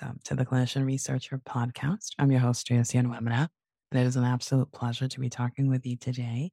Welcome 0.00 0.20
to 0.24 0.34
the 0.34 0.46
Clinician 0.46 0.86
Researcher 0.86 1.38
Podcast. 1.46 2.10
I'm 2.18 2.30
your 2.30 2.40
host, 2.40 2.66
Chelsea 2.66 2.96
Onwemina. 2.96 3.48
It 3.92 3.98
is 3.98 4.16
an 4.16 4.24
absolute 4.24 4.72
pleasure 4.72 5.08
to 5.08 5.20
be 5.20 5.28
talking 5.28 5.68
with 5.68 5.84
you 5.84 5.96
today. 5.96 6.52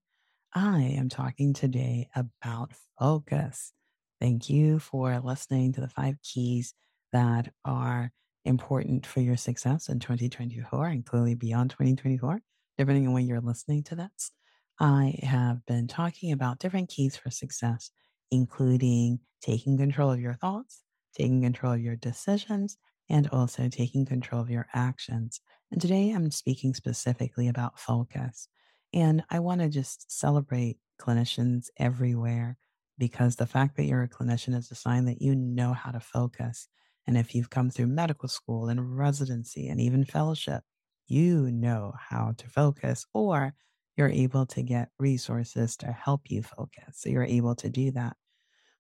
I 0.54 0.82
am 0.82 1.08
talking 1.08 1.54
today 1.54 2.10
about 2.16 2.74
focus. 3.00 3.72
Thank 4.20 4.50
you 4.50 4.80
for 4.80 5.18
listening 5.20 5.72
to 5.74 5.82
the 5.82 5.88
five 5.88 6.16
keys 6.24 6.74
that 7.14 7.54
are 7.64 8.12
important 8.44 9.06
for 9.06 9.22
your 9.22 9.38
success 9.38 9.88
in 9.88 10.00
2024 10.00 10.88
and 10.88 11.06
clearly 11.06 11.36
beyond 11.36 11.70
2024, 11.70 12.42
depending 12.78 13.08
on 13.08 13.14
when 13.14 13.28
you're 13.28 13.40
listening 13.40 13.84
to 13.84 13.96
this. 13.96 14.32
I 14.80 15.20
have 15.24 15.66
been 15.66 15.88
talking 15.88 16.34
about 16.34 16.60
different 16.60 16.90
keys 16.90 17.16
for 17.16 17.30
success, 17.30 17.92
including 18.30 19.20
taking 19.42 19.78
control 19.78 20.12
of 20.12 20.20
your 20.20 20.36
thoughts, 20.36 20.82
taking 21.16 21.44
control 21.44 21.74
of 21.74 21.82
your 21.82 21.96
decisions, 21.96 22.78
and 23.10 23.28
also 23.30 23.70
taking 23.70 24.06
control 24.06 24.42
of 24.42 24.50
your 24.50 24.68
actions. 24.74 25.42
And 25.72 25.82
today 25.82 26.12
I'm 26.12 26.32
speaking 26.32 26.74
specifically 26.74 27.48
about 27.48 27.80
focus. 27.80 28.48
And 28.94 29.24
I 29.30 29.40
want 29.40 29.62
to 29.62 29.70
just 29.70 30.12
celebrate 30.12 30.78
clinicians 31.00 31.68
everywhere 31.78 32.58
because 32.98 33.36
the 33.36 33.46
fact 33.46 33.78
that 33.78 33.86
you're 33.86 34.04
a 34.04 34.10
clinician 34.10 34.56
is 34.56 34.72
a 34.72 34.76
sign 34.76 35.06
that 35.06 35.22
you 35.22 35.36
know 35.36 35.74
how 35.74 35.92
to 35.92 36.00
focus. 36.00 36.68
And 37.06 37.18
if 37.18 37.36
you've 37.36 37.50
come 37.50 37.70
through 37.70 37.88
medical 37.88 38.28
school 38.28 38.70
and 38.70 38.98
residency 38.98 39.68
and 39.68 39.80
even 39.80 40.04
fellowship, 40.04 40.64
you 41.08 41.52
know 41.52 41.94
how 41.98 42.34
to 42.38 42.50
focus 42.50 43.06
or 43.14 43.54
you're 43.96 44.10
able 44.10 44.46
to 44.46 44.62
get 44.62 44.90
resources 45.00 45.78
to 45.78 45.88
help 45.88 46.22
you 46.30 46.44
focus. 46.44 46.96
So 46.96 47.10
you're 47.10 47.24
able 47.24 47.56
to 47.56 47.70
do 47.70 47.92
that. 47.92 48.16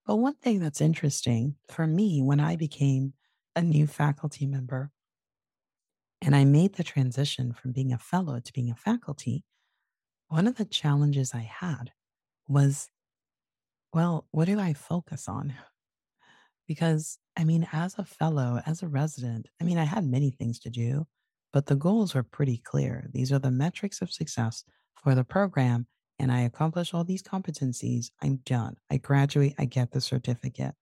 But 0.05 0.17
one 0.17 0.36
thing 0.36 0.59
that's 0.59 0.81
interesting 0.81 1.55
for 1.70 1.86
me 1.86 2.22
when 2.22 2.39
I 2.39 2.55
became 2.55 3.14
a 3.58 3.61
new 3.61 3.88
faculty 3.88 4.45
member 4.45 4.91
and 6.22 6.36
I 6.36 6.45
made 6.45 6.75
the 6.75 6.83
transition 6.83 7.53
from 7.53 7.72
being 7.72 7.91
a 7.91 7.97
fellow 7.97 8.39
to 8.39 8.53
being 8.53 8.69
a 8.69 8.75
faculty, 8.75 9.44
one 10.30 10.47
of 10.47 10.58
the 10.58 10.66
challenges 10.66 11.33
I 11.33 11.49
had 11.59 11.92
was, 12.48 12.89
well, 13.93 14.27
what 14.32 14.45
do 14.45 14.59
I 14.59 14.73
focus 14.73 15.27
on? 15.27 15.54
Because, 16.67 17.17
I 17.37 17.43
mean, 17.43 17.67
as 17.71 17.95
a 17.98 18.04
fellow, 18.04 18.61
as 18.65 18.83
a 18.83 18.87
resident, 18.87 19.48
I 19.61 19.64
mean, 19.64 19.77
I 19.77 19.86
had 19.86 20.05
many 20.05 20.32
things 20.32 20.59
to 20.59 20.70
do, 20.70 21.05
but 21.53 21.67
the 21.67 21.76
goals 21.76 22.14
were 22.14 22.23
pretty 22.23 22.58
clear. 22.58 23.08
These 23.14 23.32
are 23.32 23.39
the 23.39 23.52
metrics 23.52 24.02
of 24.02 24.11
success 24.11 24.64
for 25.02 25.15
the 25.15 25.23
program, 25.23 25.87
and 26.20 26.32
I 26.32 26.42
accomplish 26.42 26.93
all 26.93 27.03
these 27.05 27.23
competencies. 27.23 28.11
I'm 28.21 28.37
done. 28.43 28.76
I 28.92 28.98
graduate, 28.98 29.55
I 29.58 29.65
get 29.65 29.92
the 29.92 30.02
certificate. 30.02 30.76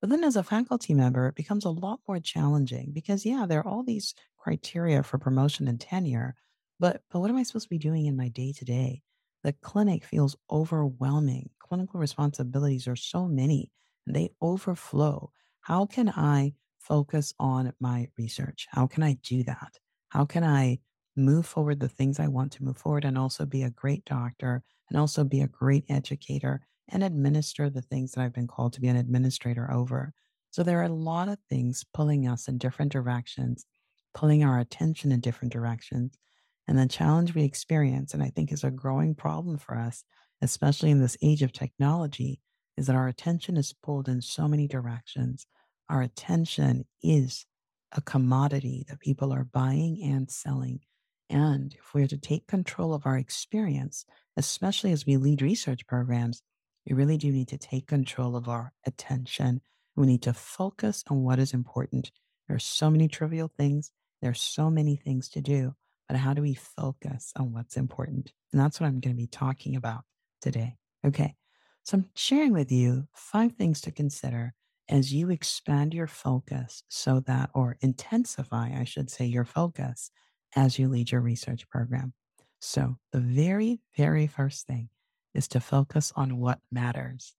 But 0.00 0.10
then 0.10 0.24
as 0.24 0.36
a 0.36 0.42
faculty 0.42 0.94
member, 0.94 1.26
it 1.28 1.34
becomes 1.34 1.64
a 1.64 1.70
lot 1.70 2.00
more 2.08 2.20
challenging 2.20 2.92
because, 2.92 3.24
yeah, 3.26 3.46
there 3.46 3.60
are 3.60 3.66
all 3.66 3.82
these 3.82 4.14
criteria 4.38 5.02
for 5.02 5.18
promotion 5.18 5.68
and 5.68 5.80
tenure. 5.80 6.36
But, 6.78 7.02
but 7.10 7.20
what 7.20 7.30
am 7.30 7.36
I 7.36 7.42
supposed 7.42 7.66
to 7.66 7.70
be 7.70 7.78
doing 7.78 8.06
in 8.06 8.16
my 8.16 8.28
day 8.28 8.52
to 8.52 8.64
day? 8.64 9.02
The 9.42 9.52
clinic 9.52 10.04
feels 10.04 10.36
overwhelming. 10.50 11.50
Clinical 11.58 12.00
responsibilities 12.00 12.86
are 12.88 12.96
so 12.96 13.26
many 13.26 13.70
and 14.06 14.16
they 14.16 14.30
overflow. 14.40 15.32
How 15.60 15.86
can 15.86 16.08
I 16.08 16.54
focus 16.78 17.34
on 17.38 17.72
my 17.80 18.08
research? 18.16 18.66
How 18.70 18.86
can 18.86 19.02
I 19.02 19.14
do 19.22 19.42
that? 19.44 19.78
How 20.08 20.24
can 20.24 20.44
I 20.44 20.80
move 21.16 21.46
forward 21.46 21.80
the 21.80 21.88
things 21.88 22.18
I 22.18 22.28
want 22.28 22.52
to 22.52 22.64
move 22.64 22.76
forward 22.78 23.04
and 23.04 23.18
also 23.18 23.44
be 23.44 23.62
a 23.62 23.70
great 23.70 24.04
doctor 24.04 24.62
and 24.88 24.98
also 24.98 25.24
be 25.24 25.40
a 25.42 25.48
great 25.48 25.84
educator 25.88 26.62
and 26.90 27.02
administer 27.02 27.70
the 27.70 27.82
things 27.82 28.12
that 28.12 28.22
I've 28.22 28.32
been 28.32 28.46
called 28.46 28.74
to 28.74 28.80
be 28.80 28.88
an 28.88 28.96
administrator 28.96 29.70
over. 29.70 30.12
So 30.50 30.62
there 30.62 30.80
are 30.80 30.84
a 30.84 30.88
lot 30.88 31.28
of 31.28 31.38
things 31.48 31.84
pulling 31.94 32.26
us 32.26 32.48
in 32.48 32.58
different 32.58 32.92
directions, 32.92 33.66
pulling 34.14 34.44
our 34.44 34.58
attention 34.58 35.12
in 35.12 35.20
different 35.20 35.52
directions. 35.52 36.18
And 36.66 36.78
the 36.78 36.86
challenge 36.86 37.34
we 37.34 37.44
experience, 37.44 38.14
and 38.14 38.22
I 38.22 38.30
think 38.30 38.52
is 38.52 38.64
a 38.64 38.70
growing 38.70 39.14
problem 39.14 39.58
for 39.58 39.76
us, 39.76 40.04
especially 40.42 40.90
in 40.90 41.00
this 41.00 41.16
age 41.22 41.42
of 41.42 41.52
technology, 41.52 42.40
is 42.76 42.86
that 42.86 42.96
our 42.96 43.08
attention 43.08 43.56
is 43.56 43.74
pulled 43.82 44.08
in 44.08 44.22
so 44.22 44.48
many 44.48 44.66
directions. 44.66 45.46
Our 45.88 46.02
attention 46.02 46.86
is 47.02 47.46
a 47.92 48.00
commodity 48.00 48.84
that 48.88 49.00
people 49.00 49.32
are 49.32 49.44
buying 49.44 50.00
and 50.02 50.30
selling. 50.30 50.80
And 51.28 51.74
if 51.74 51.94
we 51.94 52.02
are 52.02 52.08
to 52.08 52.18
take 52.18 52.46
control 52.46 52.94
of 52.94 53.06
our 53.06 53.16
experience, 53.16 54.04
especially 54.36 54.92
as 54.92 55.06
we 55.06 55.16
lead 55.16 55.42
research 55.42 55.86
programs, 55.86 56.42
we 56.90 56.96
really 56.96 57.16
do 57.16 57.30
need 57.30 57.46
to 57.48 57.56
take 57.56 57.86
control 57.86 58.34
of 58.34 58.48
our 58.48 58.72
attention. 58.84 59.60
We 59.94 60.08
need 60.08 60.22
to 60.22 60.32
focus 60.32 61.04
on 61.08 61.22
what 61.22 61.38
is 61.38 61.54
important. 61.54 62.10
There 62.48 62.56
are 62.56 62.60
so 62.60 62.90
many 62.90 63.06
trivial 63.06 63.48
things, 63.56 63.92
there 64.20 64.32
are 64.32 64.34
so 64.34 64.70
many 64.70 64.96
things 64.96 65.28
to 65.30 65.40
do, 65.40 65.74
but 66.08 66.16
how 66.16 66.34
do 66.34 66.42
we 66.42 66.54
focus 66.54 67.32
on 67.36 67.52
what's 67.52 67.76
important? 67.76 68.32
And 68.52 68.60
that's 68.60 68.80
what 68.80 68.88
I'm 68.88 68.98
going 68.98 69.14
to 69.14 69.22
be 69.22 69.28
talking 69.28 69.76
about 69.76 70.02
today. 70.42 70.74
Okay. 71.06 71.36
So 71.84 71.98
I'm 71.98 72.06
sharing 72.16 72.52
with 72.52 72.72
you 72.72 73.06
five 73.14 73.52
things 73.52 73.80
to 73.82 73.92
consider 73.92 74.52
as 74.88 75.14
you 75.14 75.30
expand 75.30 75.94
your 75.94 76.08
focus 76.08 76.82
so 76.88 77.20
that, 77.20 77.50
or 77.54 77.76
intensify, 77.82 78.72
I 78.76 78.82
should 78.82 79.10
say, 79.10 79.26
your 79.26 79.44
focus 79.44 80.10
as 80.56 80.76
you 80.76 80.88
lead 80.88 81.12
your 81.12 81.20
research 81.20 81.68
program. 81.68 82.14
So 82.58 82.96
the 83.12 83.20
very, 83.20 83.80
very 83.96 84.26
first 84.26 84.66
thing 84.66 84.88
is 85.34 85.48
to 85.48 85.60
focus 85.60 86.12
on 86.16 86.38
what 86.38 86.58
matters. 86.70 87.34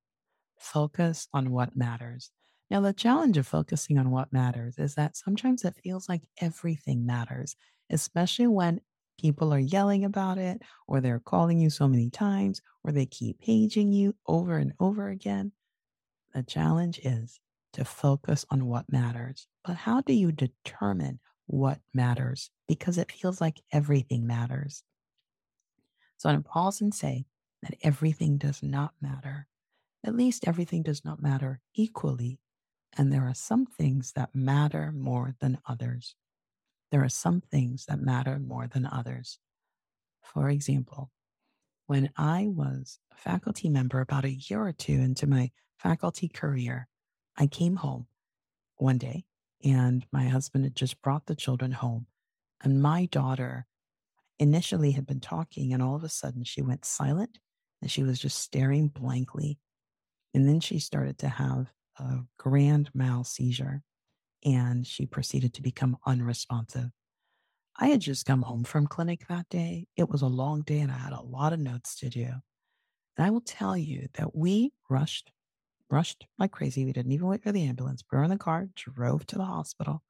Focus 0.58 1.28
on 1.34 1.52
what 1.52 1.76
matters. 1.76 2.32
Now, 2.70 2.82
the 2.82 2.94
challenge 2.94 3.38
of 3.38 3.48
focusing 3.48 3.98
on 3.98 4.12
what 4.12 4.32
matters 4.32 4.78
is 4.78 4.96
that 4.96 5.18
sometimes 5.18 5.66
it 5.66 5.76
feels 5.84 6.08
like 6.08 6.22
everything 6.40 7.06
matters, 7.06 7.56
especially 7.90 8.48
when 8.48 8.80
people 9.20 9.54
are 9.54 9.60
yelling 9.60 10.06
about 10.06 10.38
it, 10.38 10.62
or 10.88 11.02
they're 11.02 11.20
calling 11.20 11.60
you 11.60 11.70
so 11.70 11.88
many 11.88 12.10
times, 12.10 12.62
or 12.84 12.92
they 12.92 13.06
keep 13.06 13.40
paging 13.42 13.92
you 13.92 14.16
over 14.26 14.58
and 14.58 14.74
over 14.80 15.10
again. 15.10 15.52
The 16.34 16.44
challenge 16.44 17.00
is 17.04 17.40
to 17.74 17.86
focus 17.86 18.46
on 18.50 18.66
what 18.66 18.92
matters. 18.92 19.48
But 19.64 19.76
how 19.76 20.02
do 20.02 20.14
you 20.14 20.32
determine 20.32 21.20
what 21.48 21.80
matters? 21.94 22.50
Because 22.68 22.98
it 22.98 23.12
feels 23.12 23.42
like 23.42 23.62
everything 23.72 24.26
matters. 24.26 24.84
So 26.18 26.30
I'm 26.30 26.36
going 26.36 26.44
to 26.44 26.50
pause 26.50 26.82
and 26.82 26.94
say, 26.94 27.26
that 27.62 27.78
everything 27.82 28.38
does 28.38 28.64
not 28.64 28.94
matter. 29.02 29.48
At 30.04 30.16
least 30.16 30.48
everything 30.48 30.84
does 30.84 31.06
not 31.06 31.22
matter 31.22 31.62
equally. 31.76 32.40
And 32.98 33.12
there 33.12 33.28
are 33.28 33.34
some 33.34 33.66
things 33.66 34.14
that 34.14 34.36
matter 34.36 34.92
more 34.92 35.36
than 35.40 35.60
others. 35.66 36.16
There 36.92 37.04
are 37.04 37.10
some 37.10 37.42
things 37.42 37.86
that 37.86 38.02
matter 38.02 38.38
more 38.40 38.68
than 38.68 38.86
others. 38.86 39.40
For 40.22 40.50
example, 40.50 41.12
when 41.88 42.10
I 42.18 42.48
was 42.48 43.00
a 43.12 43.16
faculty 43.16 43.70
member 43.70 44.02
about 44.02 44.26
a 44.26 44.32
year 44.32 44.62
or 44.66 44.74
two 44.74 44.94
into 44.94 45.28
my 45.28 45.52
faculty 45.78 46.28
career, 46.28 46.88
I 47.38 47.48
came 47.48 47.78
home 47.78 48.08
one 48.78 48.98
day 48.98 49.26
and 49.64 50.06
my 50.12 50.28
husband 50.28 50.66
had 50.66 50.76
just 50.76 51.02
brought 51.02 51.28
the 51.28 51.36
children 51.36 51.72
home. 51.72 52.08
And 52.64 52.82
my 52.82 53.06
daughter 53.06 53.68
initially 54.40 54.92
had 54.92 55.06
been 55.06 55.20
talking, 55.20 55.74
and 55.74 55.82
all 55.82 55.96
of 55.96 56.04
a 56.04 56.10
sudden 56.10 56.44
she 56.44 56.62
went 56.62 56.86
silent 56.86 57.40
and 57.82 57.90
she 57.92 58.04
was 58.04 58.20
just 58.20 58.40
staring 58.40 58.88
blankly. 58.90 59.60
And 60.34 60.48
then 60.48 60.60
she 60.60 60.80
started 60.80 61.18
to 61.20 61.30
have 61.30 61.72
a 62.00 62.20
grand 62.38 62.90
mal 62.94 63.24
seizure. 63.24 63.84
and 64.44 64.86
she 64.88 65.06
proceeded 65.06 65.54
to 65.56 65.62
become 65.62 65.98
unresponsive. 66.06 66.90
I 67.80 67.88
had 67.88 68.02
just 68.02 68.26
come 68.26 68.42
home 68.44 68.64
from 68.64 68.88
clinic 68.88 69.28
that 69.28 69.50
day. 69.50 69.88
It 69.96 70.10
was 70.10 70.22
a 70.22 70.28
long 70.28 70.62
day 70.64 70.80
and 70.80 70.92
I 70.92 70.98
had 70.98 71.14
a 71.14 71.22
lot 71.22 71.54
of 71.54 71.60
notes 71.60 71.96
to 72.00 72.10
do. 72.10 72.28
And 73.18 73.26
I 73.28 73.30
will 73.30 73.42
tell 73.42 73.78
you 73.78 74.08
that 74.14 74.36
we 74.36 74.74
rushed, 74.90 75.32
rushed 75.90 76.26
like 76.40 76.52
crazy. 76.52 76.86
We 76.86 76.94
didn't 76.94 77.12
even 77.12 77.28
wait 77.28 77.44
for 77.44 77.52
the 77.52 77.64
ambulance. 77.66 78.04
We 78.12 78.18
were 78.18 78.24
in 78.24 78.30
the 78.30 78.38
car, 78.38 78.70
drove 78.76 79.26
to 79.28 79.38
the 79.38 79.46
hospital 79.46 80.04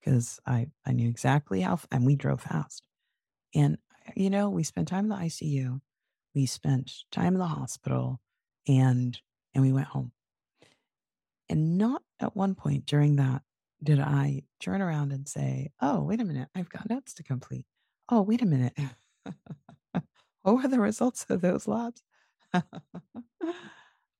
because 0.00 0.40
I, 0.46 0.68
I 0.86 0.92
knew 0.92 1.08
exactly 1.08 1.60
how, 1.62 1.78
and 1.90 2.06
we 2.06 2.16
drove 2.16 2.42
fast. 2.42 2.86
And, 3.54 3.78
you 4.16 4.30
know, 4.30 4.50
we 4.50 4.62
spent 4.64 4.88
time 4.88 5.04
in 5.04 5.10
the 5.10 5.16
ICU, 5.16 5.80
we 6.34 6.46
spent 6.46 6.92
time 7.10 7.34
in 7.34 7.38
the 7.38 7.46
hospital, 7.46 8.20
and, 8.66 9.18
and 9.54 9.62
we 9.62 9.72
went 9.72 9.88
home. 9.88 10.12
And 11.48 11.78
not 11.78 12.02
at 12.20 12.36
one 12.36 12.54
point 12.54 12.86
during 12.86 13.16
that 13.16 13.42
did 13.82 14.00
I 14.00 14.42
turn 14.60 14.80
around 14.80 15.12
and 15.12 15.28
say, 15.28 15.70
Oh, 15.80 16.02
wait 16.02 16.20
a 16.20 16.24
minute, 16.24 16.48
I've 16.54 16.70
got 16.70 16.88
notes 16.88 17.14
to 17.14 17.22
complete. 17.22 17.66
Oh, 18.08 18.22
wait 18.22 18.42
a 18.42 18.46
minute. 18.46 18.76
what 20.42 20.56
were 20.56 20.68
the 20.68 20.80
results 20.80 21.26
of 21.28 21.42
those 21.42 21.68
labs? 21.68 22.02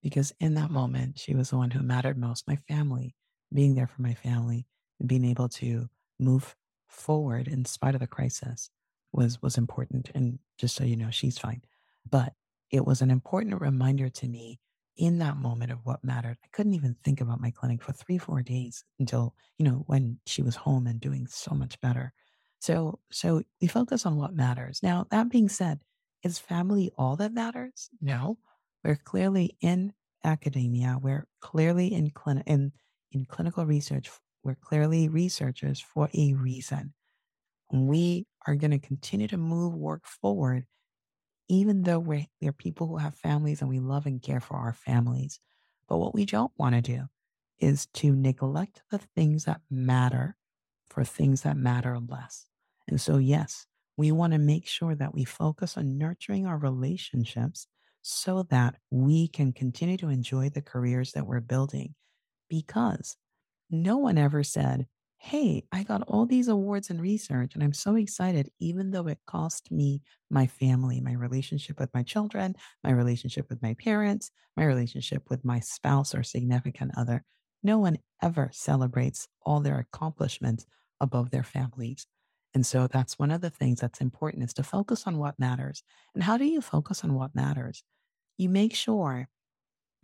because 0.02 0.32
in 0.40 0.55
that 0.55 0.70
moment, 0.70 1.19
she 1.19 1.34
was 1.34 1.50
the 1.50 1.56
one 1.56 1.70
who 1.70 1.82
mattered 1.82 2.19
most 2.19 2.46
my 2.46 2.56
family, 2.69 3.14
being 3.52 3.75
there 3.75 3.87
for 3.87 4.02
my 4.02 4.14
family 4.14 4.66
and 5.00 5.08
being 5.08 5.25
able 5.25 5.49
to 5.49 5.88
move 6.19 6.55
forward 6.88 7.49
in 7.49 7.64
spite 7.64 7.94
of 7.94 8.00
the 8.00 8.06
crisis 8.06 8.70
was 9.12 9.40
was 9.43 9.56
important 9.56 10.11
and 10.14 10.38
just 10.58 10.75
so 10.75 10.84
you 10.84 10.96
know 10.96 11.11
she's 11.11 11.38
fine 11.38 11.62
but 12.08 12.32
it 12.70 12.84
was 12.84 13.02
an 13.02 13.10
important 13.10 13.60
reminder 13.60 14.08
to 14.08 14.28
me 14.28 14.58
in 14.96 15.18
that 15.18 15.36
moment 15.36 15.72
of 15.72 15.78
what 15.84 16.04
mattered. 16.04 16.36
I 16.44 16.48
couldn't 16.52 16.74
even 16.74 16.96
think 17.04 17.20
about 17.20 17.40
my 17.40 17.50
clinic 17.50 17.82
for 17.82 17.92
three, 17.92 18.18
four 18.18 18.42
days 18.42 18.84
until, 18.98 19.34
you 19.58 19.64
know, 19.64 19.84
when 19.86 20.18
she 20.26 20.42
was 20.42 20.56
home 20.56 20.86
and 20.86 21.00
doing 21.00 21.26
so 21.28 21.54
much 21.54 21.80
better. 21.80 22.12
So, 22.60 23.00
so 23.10 23.42
we 23.60 23.66
focus 23.66 24.06
on 24.06 24.16
what 24.16 24.34
matters. 24.34 24.80
Now, 24.82 25.06
that 25.10 25.30
being 25.30 25.48
said, 25.48 25.80
is 26.22 26.38
family 26.38 26.90
all 26.96 27.16
that 27.16 27.32
matters? 27.32 27.90
No. 28.00 28.38
We're 28.82 28.96
clearly 28.96 29.56
in 29.60 29.92
academia. 30.24 30.98
We're 31.00 31.26
clearly 31.40 31.92
in 31.92 32.10
clinic 32.10 32.44
in, 32.46 32.72
in 33.12 33.26
clinical 33.26 33.66
research. 33.66 34.10
We're 34.42 34.56
clearly 34.56 35.08
researchers 35.08 35.80
for 35.80 36.08
a 36.14 36.34
reason. 36.34 36.94
We 37.72 38.26
are 38.46 38.54
going 38.54 38.70
to 38.70 38.78
continue 38.78 39.28
to 39.28 39.36
move 39.36 39.74
work 39.74 40.06
forward 40.06 40.66
even 41.49 41.82
though 41.82 41.99
we're, 41.99 42.26
we're 42.41 42.52
people 42.52 42.87
who 42.87 42.96
have 42.96 43.14
families 43.14 43.61
and 43.61 43.69
we 43.70 43.81
love 43.81 44.06
and 44.06 44.23
care 44.23 44.41
for 44.41 44.56
our 44.56 44.73
families. 44.73 45.41
But 45.88 45.99
what 45.99 46.14
we 46.14 46.25
don't 46.25 46.52
want 46.56 46.75
to 46.75 46.81
do 46.81 47.05
is 47.58 47.87
to 47.87 48.14
neglect 48.14 48.82
the 48.91 48.99
things 48.99 49.44
that 49.44 49.61
matter 49.70 50.37
for 50.88 51.05
things 51.05 51.43
that 51.43 51.56
matter 51.56 51.99
less. 51.99 52.46
And 52.88 53.00
so, 53.00 53.19
yes, 53.19 53.67
we 53.96 54.12
want 54.12 54.32
to 54.32 54.38
make 54.38 54.67
sure 54.67 54.94
that 54.94 55.14
we 55.14 55.25
focus 55.25 55.76
on 55.76 55.99
nurturing 55.99 56.46
our 56.46 56.58
relationships 56.58 57.67
so 58.02 58.43
that 58.44 58.76
we 58.90 59.29
can 59.29 59.52
continue 59.52 59.97
to 59.97 60.08
enjoy 60.08 60.50
the 60.50 60.62
careers 60.62 61.12
that 61.12 61.26
we're 61.26 61.40
building 61.40 61.94
because 62.49 63.17
no 63.70 63.97
one 63.97 64.19
ever 64.19 64.43
said, 64.44 64.87
hey, 65.25 65.65
I 65.73 65.85
got 65.85 66.03
all 66.06 66.26
these 66.26 66.49
awards 66.49 66.91
in 66.91 67.00
research 67.00 67.55
and 67.55 67.65
I'm 67.65 67.73
so 67.73 67.97
excited, 67.97 68.50
even 68.61 68.91
though 68.91 69.06
it 69.06 69.21
cost 69.26 69.73
me 69.73 70.03
my 70.31 70.47
family, 70.47 71.00
my 71.00 71.15
relationship 71.15 71.81
with 71.81 71.88
my 71.94 72.03
children, 72.03 72.55
my 72.82 72.91
relationship 72.91 73.49
with 73.49 73.62
my 73.62 73.73
parents, 73.73 74.31
my 74.55 74.65
relationship 74.65 75.31
with 75.31 75.43
my 75.43 75.61
spouse 75.61 76.15
or 76.15 76.23
significant 76.23 76.91
other. 76.94 77.25
No 77.62 77.79
one 77.79 78.00
ever 78.21 78.50
celebrates 78.53 79.26
all 79.41 79.61
their 79.61 79.79
accomplishments 79.79 80.67
above 81.00 81.31
their 81.31 81.43
families. 81.43 82.06
And 82.53 82.67
so 82.67 82.87
that's 82.87 83.19
one 83.19 83.31
of 83.31 83.41
the 83.41 83.49
things 83.49 83.81
that's 83.81 84.03
important 84.03 84.44
is 84.44 84.53
to 84.55 84.62
focus 84.62 85.06
on 85.06 85.17
what 85.17 85.38
matters. 85.38 85.82
And 86.15 86.23
how 86.23 86.37
do 86.37 86.44
you 86.44 86.61
focus 86.61 87.03
on 87.03 87.15
what 87.15 87.35
matters? 87.35 87.82
You 88.37 88.50
make 88.50 88.75
sure 88.75 89.31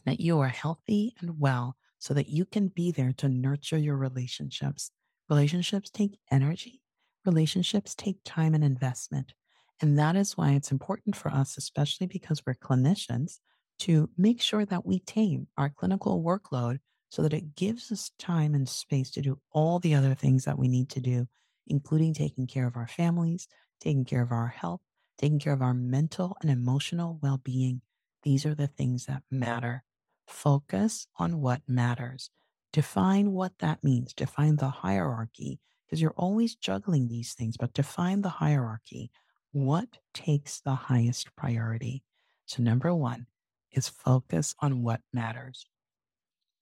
that 0.07 0.19
you 0.19 0.41
are 0.41 0.49
healthy 0.49 1.15
and 1.21 1.39
well 1.39 1.77
so 1.99 2.15
that 2.15 2.31
you 2.31 2.47
can 2.47 2.69
be 2.69 2.91
there 2.91 3.13
to 3.19 3.29
nurture 3.29 3.77
your 3.77 3.99
relationships 3.99 4.91
Relationships 5.31 5.91
take 5.91 6.19
energy, 6.32 6.82
relationships 7.25 7.94
take 7.94 8.19
time 8.25 8.53
and 8.53 8.65
investment. 8.65 9.32
And 9.81 9.97
that 9.97 10.17
is 10.17 10.37
why 10.37 10.50
it's 10.50 10.73
important 10.73 11.15
for 11.15 11.31
us, 11.31 11.56
especially 11.56 12.09
because 12.09 12.43
we're 12.44 12.55
clinicians, 12.55 13.38
to 13.79 14.11
make 14.19 14.43
sure 14.43 14.67
that 14.67 14.85
we 14.85 14.99
tame 14.99 15.47
our 15.56 15.71
clinical 15.71 16.23
workload 16.23 16.81
so 17.11 17.23
that 17.23 17.32
it 17.32 17.55
gives 17.55 17.91
us 17.93 18.11
time 18.19 18.55
and 18.55 18.69
space 18.69 19.11
to 19.12 19.23
do 19.23 19.38
all 19.53 19.79
the 19.79 19.94
other 19.94 20.15
things 20.15 20.44
that 20.44 20.59
we 20.59 20.69
need 20.69 20.91
to 20.91 21.00
do, 21.00 21.29
including 21.67 22.12
taking 22.12 22.49
care 22.49 22.67
of 22.67 22.76
our 22.76 22.88
families, 22.88 23.47
taking 23.81 24.05
care 24.05 24.23
of 24.23 24.33
our 24.33 24.49
health, 24.49 24.81
taking 25.17 25.38
care 25.38 25.53
of 25.53 25.62
our 25.62 25.75
mental 25.75 26.37
and 26.43 26.50
emotional 26.50 27.19
well 27.23 27.38
being. 27.38 27.83
These 28.25 28.44
are 28.44 28.55
the 28.55 28.67
things 28.67 29.06
that 29.06 29.23
matter. 29.31 29.85
Focus 30.26 31.06
on 31.17 31.41
what 31.41 31.62
matters. 31.69 32.31
Define 32.73 33.33
what 33.33 33.53
that 33.59 33.83
means. 33.83 34.13
Define 34.13 34.57
the 34.57 34.69
hierarchy 34.69 35.61
because 35.85 36.01
you're 36.01 36.15
always 36.17 36.55
juggling 36.55 37.09
these 37.09 37.35
things, 37.35 37.57
but 37.57 37.73
define 37.73 38.23
the 38.23 38.29
hierarchy. 38.29 39.11
What 39.53 39.99
takes 40.15 40.61
the 40.61 40.75
highest 40.75 41.35
priority? 41.35 42.05
So, 42.47 42.63
number 42.63 42.95
one 42.95 43.27
is 43.73 43.89
focus 43.89 44.55
on 44.61 44.83
what 44.83 45.01
matters. 45.13 45.67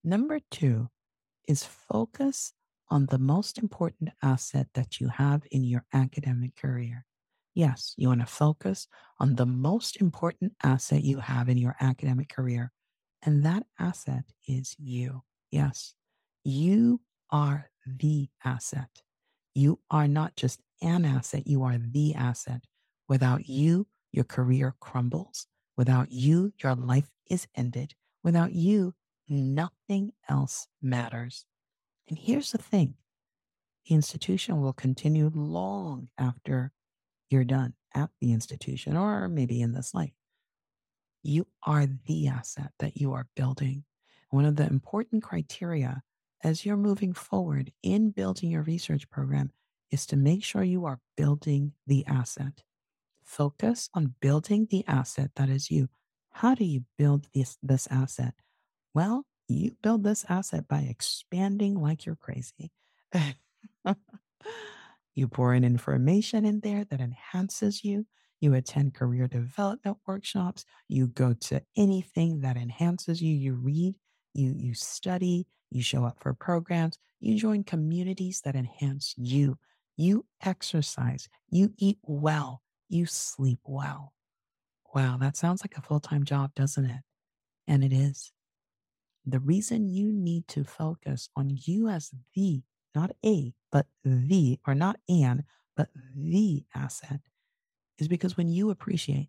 Number 0.03 0.41
two 0.51 0.89
is 1.47 1.65
focus 1.65 2.53
on 2.91 3.07
the 3.07 3.19
most 3.19 3.59
important 3.59 4.11
asset 4.23 4.69
that 4.75 5.01
you 5.01 5.09
have 5.09 5.43
in 5.51 5.65
your 5.65 5.85
academic 5.93 6.57
career. 6.57 7.05
Yes, 7.55 7.95
you 7.97 8.09
want 8.09 8.21
to 8.21 8.27
focus 8.27 8.87
on 9.19 9.35
the 9.35 9.47
most 9.47 10.01
important 10.01 10.53
asset 10.63 11.03
you 11.03 11.19
have 11.19 11.49
in 11.49 11.59
your 11.59 11.77
academic 11.81 12.29
career, 12.29 12.73
and 13.23 13.45
that 13.45 13.65
asset 13.79 14.25
is 14.47 14.75
you. 14.79 15.23
Yes, 15.51 15.95
you 16.45 17.01
are 17.31 17.71
the 17.87 18.29
asset. 18.45 19.03
You 19.55 19.81
are 19.91 20.09
not 20.09 20.37
just 20.37 20.61
an 20.83 21.05
asset, 21.05 21.47
you 21.47 21.63
are 21.65 21.79
the 21.79 22.15
asset. 22.15 22.65
Without 23.09 23.49
you, 23.49 23.87
your 24.13 24.25
career 24.25 24.75
crumbles. 24.81 25.47
Without 25.77 26.11
you, 26.11 26.53
your 26.63 26.75
life 26.75 27.11
is 27.31 27.47
ended. 27.57 27.95
Without 28.23 28.53
you, 28.53 28.95
nothing 29.29 30.13
else 30.29 30.69
matters. 30.83 31.45
And 32.09 32.19
here's 32.19 32.53
the 32.53 32.59
thing 32.59 32.95
the 33.89 33.95
institution 33.95 34.61
will 34.61 34.73
continue 34.73 35.31
long 35.35 36.09
after 36.19 36.73
you're 37.31 37.45
done 37.45 37.75
at 37.95 38.11
the 38.21 38.33
institution 38.33 38.97
or 38.97 39.29
maybe 39.29 39.61
in 39.61 39.73
this 39.73 39.95
life. 39.95 40.13
You 41.23 41.47
are 41.65 41.87
the 42.07 42.29
asset 42.29 42.73
that 42.79 42.97
you 42.97 43.13
are 43.13 43.27
building. 43.35 43.85
One 44.31 44.45
of 44.45 44.57
the 44.57 44.67
important 44.67 45.23
criteria 45.23 46.03
as 46.43 46.65
you're 46.65 46.77
moving 46.77 47.13
forward 47.13 47.73
in 47.83 48.11
building 48.11 48.51
your 48.51 48.63
research 48.63 49.09
program 49.11 49.51
is 49.91 50.07
to 50.07 50.17
make 50.17 50.45
sure 50.45 50.63
you 50.63 50.85
are 50.85 51.01
building 51.17 51.73
the 51.87 52.05
asset. 52.07 52.63
Focus 53.25 53.89
on 53.95 54.15
building 54.21 54.69
the 54.71 54.85
asset 54.87 55.31
that 55.37 55.49
is 55.49 55.71
you. 55.71 55.89
How 56.31 56.55
do 56.55 56.65
you 56.65 56.85
build 56.97 57.27
this, 57.35 57.57
this 57.63 57.89
asset? 57.91 58.35
Well, 58.95 59.25
you 59.49 59.73
build 59.83 60.05
this 60.05 60.25
asset 60.29 60.69
by 60.69 60.81
expanding 60.81 61.75
like 61.75 62.05
you're 62.05 62.17
crazy. 62.17 62.71
you 65.15 65.29
pour 65.29 65.55
in 65.55 65.65
information 65.65 66.45
in 66.45 66.61
there 66.61 66.85
that 66.85 67.01
enhances 67.01 67.83
you. 67.83 68.07
You 68.41 68.55
attend 68.55 68.95
career 68.95 69.27
development 69.27 69.99
workshops. 70.07 70.65
You 70.87 71.09
go 71.09 71.35
to 71.35 71.63
anything 71.77 72.41
that 72.43 72.57
enhances 72.57 73.21
you. 73.21 73.35
You 73.35 73.55
read, 73.55 73.95
you, 74.39 74.55
you 74.57 74.73
study, 74.75 75.47
you 75.71 75.83
show 75.83 76.05
up 76.05 76.17
for 76.21 76.33
programs, 76.33 76.99
you 77.21 77.37
join 77.37 77.65
communities 77.65 78.41
that 78.45 78.55
enhance 78.55 79.15
you, 79.19 79.59
you 79.97 80.25
exercise, 80.45 81.29
you 81.51 81.73
eat 81.77 81.99
well, 82.03 82.63
you 82.89 83.05
sleep 83.05 83.59
well. 83.65 84.13
Wow, 84.95 85.19
that 85.21 85.37
sounds 85.37 85.63
like 85.63 85.77
a 85.77 85.83
full 85.83 86.01
time 86.01 86.25
job, 86.25 86.55
doesn't 86.55 86.87
it? 86.87 87.01
And 87.67 87.85
it 87.85 87.93
is. 87.93 88.33
The 89.27 89.41
reason 89.41 89.89
you 89.89 90.11
need 90.13 90.49
to 90.49 90.65
focus 90.65 91.29
on 91.37 91.51
you 91.65 91.89
as 91.89 92.11
the, 92.35 92.63
not 92.95 93.11
a, 93.27 93.53
but 93.71 93.87
the, 94.05 94.59
or 94.67 94.75
not 94.75 94.99
an, 95.09 95.45
but 95.77 95.89
the 96.17 96.65
asset 96.75 97.21
is 97.99 98.09
because 98.09 98.37
when 98.37 98.49
you 98.49 98.71
appreciate, 98.71 99.29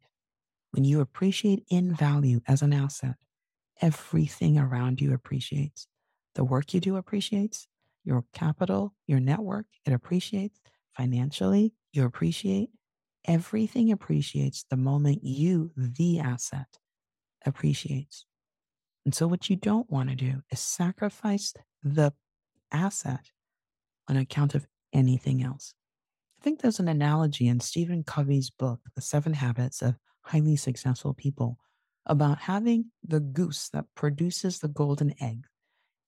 when 0.71 0.85
you 0.85 1.01
appreciate 1.01 1.65
in 1.69 1.93
value 1.93 2.39
as 2.47 2.61
an 2.61 2.71
asset, 2.71 3.15
everything 3.81 4.57
around 4.57 5.01
you 5.01 5.13
appreciates. 5.13 5.87
The 6.35 6.43
work 6.43 6.73
you 6.73 6.79
do 6.79 6.95
appreciates, 6.95 7.67
your 8.03 8.23
capital, 8.33 8.93
your 9.07 9.19
network, 9.19 9.65
it 9.85 9.93
appreciates 9.93 10.59
financially, 10.95 11.73
you 11.93 12.05
appreciate. 12.05 12.69
Everything 13.25 13.91
appreciates 13.91 14.65
the 14.69 14.77
moment 14.77 15.23
you, 15.23 15.71
the 15.75 16.19
asset, 16.19 16.77
appreciates. 17.45 18.25
And 19.05 19.13
so, 19.13 19.27
what 19.27 19.49
you 19.49 19.55
don't 19.55 19.89
want 19.89 20.09
to 20.09 20.15
do 20.15 20.41
is 20.51 20.59
sacrifice 20.59 21.53
the 21.83 22.13
asset 22.71 23.31
on 24.07 24.17
account 24.17 24.55
of 24.55 24.67
anything 24.93 25.43
else. 25.43 25.73
I 26.39 26.43
think 26.43 26.61
there's 26.61 26.79
an 26.79 26.87
analogy 26.87 27.47
in 27.47 27.59
Stephen 27.59 28.03
Covey's 28.03 28.49
book, 28.49 28.79
The 28.95 29.01
Seven 29.01 29.33
Habits 29.33 29.81
of 29.81 29.95
Highly 30.21 30.55
Successful 30.55 31.13
People, 31.13 31.57
about 32.09 32.39
having 32.39 32.85
the 33.07 33.19
goose 33.19 33.69
that 33.69 33.85
produces 33.95 34.59
the 34.59 34.67
golden 34.67 35.13
egg. 35.21 35.45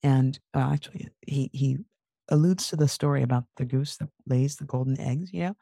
And 0.04 0.38
uh, 0.54 0.72
actually, 0.74 1.10
he, 1.22 1.50
he 1.54 1.78
alludes 2.30 2.68
to 2.70 2.76
the 2.76 2.88
story 2.88 3.22
about 3.22 3.46
the 3.58 3.66
goose 3.66 3.98
that 3.98 4.10
lays 4.26 4.56
the 4.56 4.66
golden 4.66 5.00
eggs, 5.00 5.32
you 5.32 5.42
know? 5.42 5.56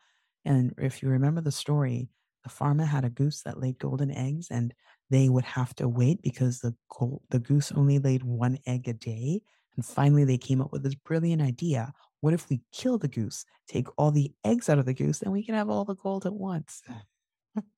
And 0.45 0.73
if 0.77 1.03
you 1.03 1.09
remember 1.09 1.41
the 1.41 1.51
story, 1.51 2.07
the 2.43 2.49
farmer 2.49 2.85
had 2.85 3.03
a 3.03 3.09
goose 3.09 3.41
that 3.43 3.59
laid 3.59 3.77
golden 3.79 4.11
eggs 4.11 4.47
and 4.49 4.73
they 5.09 5.27
would 5.27 5.43
have 5.43 5.75
to 5.75 5.89
wait 5.89 6.21
because 6.21 6.59
the 6.59 6.73
gold, 6.97 7.21
the 7.29 7.39
goose 7.39 7.73
only 7.73 7.99
laid 7.99 8.23
one 8.23 8.57
egg 8.65 8.87
a 8.87 8.93
day. 8.93 9.41
And 9.75 9.85
finally, 9.85 10.23
they 10.23 10.37
came 10.37 10.61
up 10.61 10.71
with 10.71 10.83
this 10.83 10.95
brilliant 10.95 11.41
idea. 11.41 11.91
What 12.21 12.33
if 12.33 12.49
we 12.49 12.61
kill 12.71 12.97
the 12.97 13.07
goose, 13.09 13.45
take 13.67 13.87
all 13.97 14.11
the 14.11 14.31
eggs 14.45 14.69
out 14.69 14.79
of 14.79 14.85
the 14.85 14.93
goose, 14.93 15.21
and 15.21 15.33
we 15.33 15.43
can 15.43 15.55
have 15.55 15.69
all 15.69 15.85
the 15.85 15.95
gold 15.95 16.25
at 16.25 16.33
once? 16.33 16.81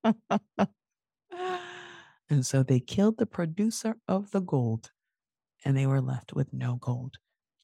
and 2.30 2.46
so 2.46 2.62
they 2.62 2.80
killed 2.80 3.18
the 3.18 3.26
producer 3.26 3.96
of 4.08 4.30
the 4.30 4.40
gold, 4.40 4.90
and 5.64 5.76
they 5.76 5.86
were 5.86 6.00
left 6.00 6.32
with 6.32 6.52
no 6.52 6.76
gold. 6.76 7.18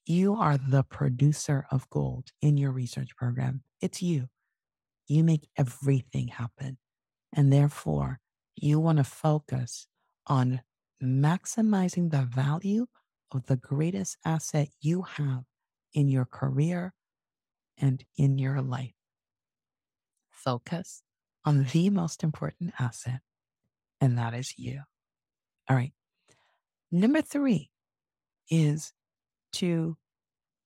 You 0.04 0.34
are 0.34 0.56
the 0.56 0.82
producer 0.82 1.66
of 1.70 1.88
gold 1.90 2.30
in 2.40 2.56
your 2.56 2.70
research 2.70 3.16
program. 3.16 3.62
It's 3.80 4.02
you. 4.02 4.28
You 5.06 5.24
make 5.24 5.48
everything 5.56 6.28
happen. 6.28 6.78
And 7.32 7.52
therefore, 7.52 8.20
you 8.56 8.80
want 8.80 8.98
to 8.98 9.04
focus 9.04 9.86
on 10.26 10.62
maximizing 11.02 12.10
the 12.10 12.22
value 12.22 12.86
of 13.32 13.46
the 13.46 13.56
greatest 13.56 14.16
asset 14.24 14.68
you 14.80 15.02
have 15.02 15.44
in 15.92 16.08
your 16.08 16.24
career 16.24 16.94
and 17.76 18.04
in 18.16 18.38
your 18.38 18.60
life. 18.60 18.94
Focus 20.30 21.02
on 21.44 21.64
the 21.72 21.90
most 21.90 22.22
important 22.22 22.72
asset, 22.78 23.20
and 24.00 24.18
that 24.18 24.34
is 24.34 24.54
you. 24.58 24.82
All 25.68 25.76
right. 25.76 25.92
Number 26.90 27.20
three 27.20 27.70
is 28.50 28.92
to 29.54 29.96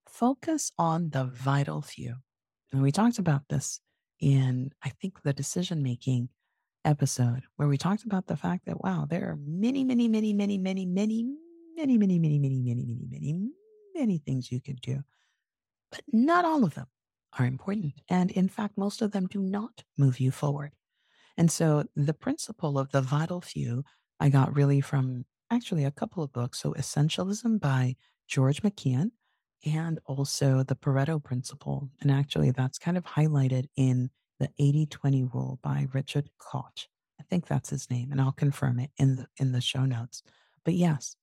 focus 0.08 0.70
on 0.78 1.10
the 1.10 1.24
vital 1.24 1.82
few. 1.82 2.16
And 2.72 2.82
we 2.82 2.92
talked 2.92 3.18
about 3.18 3.42
this 3.48 3.80
in, 4.20 4.70
I 4.82 4.90
think, 4.90 5.22
the 5.22 5.32
decision 5.32 5.82
making 5.82 6.28
episode 6.84 7.42
where 7.56 7.68
we 7.68 7.78
talked 7.78 8.04
about 8.04 8.26
the 8.26 8.36
fact 8.36 8.66
that, 8.66 8.82
wow, 8.82 9.06
there 9.08 9.28
are 9.28 9.38
many, 9.44 9.84
many, 9.84 10.08
many, 10.08 10.32
many, 10.32 10.58
many, 10.58 10.86
many, 10.86 11.26
many, 11.76 11.98
many, 11.98 12.18
many, 12.18 12.38
many, 12.38 12.38
many, 12.38 12.84
many, 12.84 12.98
many, 13.10 13.50
many 13.94 14.18
things 14.18 14.50
you 14.52 14.60
could 14.60 14.80
do. 14.80 15.00
But 15.90 16.02
not 16.12 16.44
all 16.44 16.64
of 16.64 16.74
them 16.74 16.86
are 17.38 17.46
important. 17.46 17.94
And 18.08 18.30
in 18.30 18.48
fact, 18.48 18.78
most 18.78 19.02
of 19.02 19.12
them 19.12 19.26
do 19.26 19.40
not 19.40 19.84
move 19.98 20.20
you 20.20 20.30
forward. 20.30 20.72
And 21.36 21.50
so 21.50 21.84
the 21.96 22.14
principle 22.14 22.78
of 22.78 22.90
the 22.90 23.02
vital 23.02 23.40
few 23.40 23.84
I 24.20 24.28
got 24.28 24.54
really 24.54 24.80
from 24.80 25.24
actually 25.50 25.84
a 25.84 25.90
couple 25.90 26.22
of 26.22 26.32
books. 26.32 26.60
So 26.60 26.72
Essentialism 26.74 27.60
by 27.60 27.96
George 28.28 28.62
McKeown 28.62 29.10
and 29.64 29.98
also 30.06 30.62
the 30.62 30.76
Pareto 30.76 31.22
principle. 31.22 31.90
And 32.00 32.10
actually 32.10 32.50
that's 32.52 32.78
kind 32.78 32.96
of 32.96 33.04
highlighted 33.04 33.66
in 33.76 34.10
the 34.38 34.48
80-20 34.60 35.32
rule 35.34 35.58
by 35.62 35.86
Richard 35.92 36.30
Koch. 36.38 36.88
I 37.20 37.24
think 37.30 37.46
that's 37.46 37.70
his 37.70 37.88
name, 37.88 38.10
and 38.10 38.20
I'll 38.20 38.32
confirm 38.32 38.80
it 38.80 38.90
in 38.96 39.14
the 39.16 39.26
in 39.36 39.52
the 39.52 39.60
show 39.60 39.84
notes. 39.84 40.24
But 40.64 40.74
yes, 40.74 41.14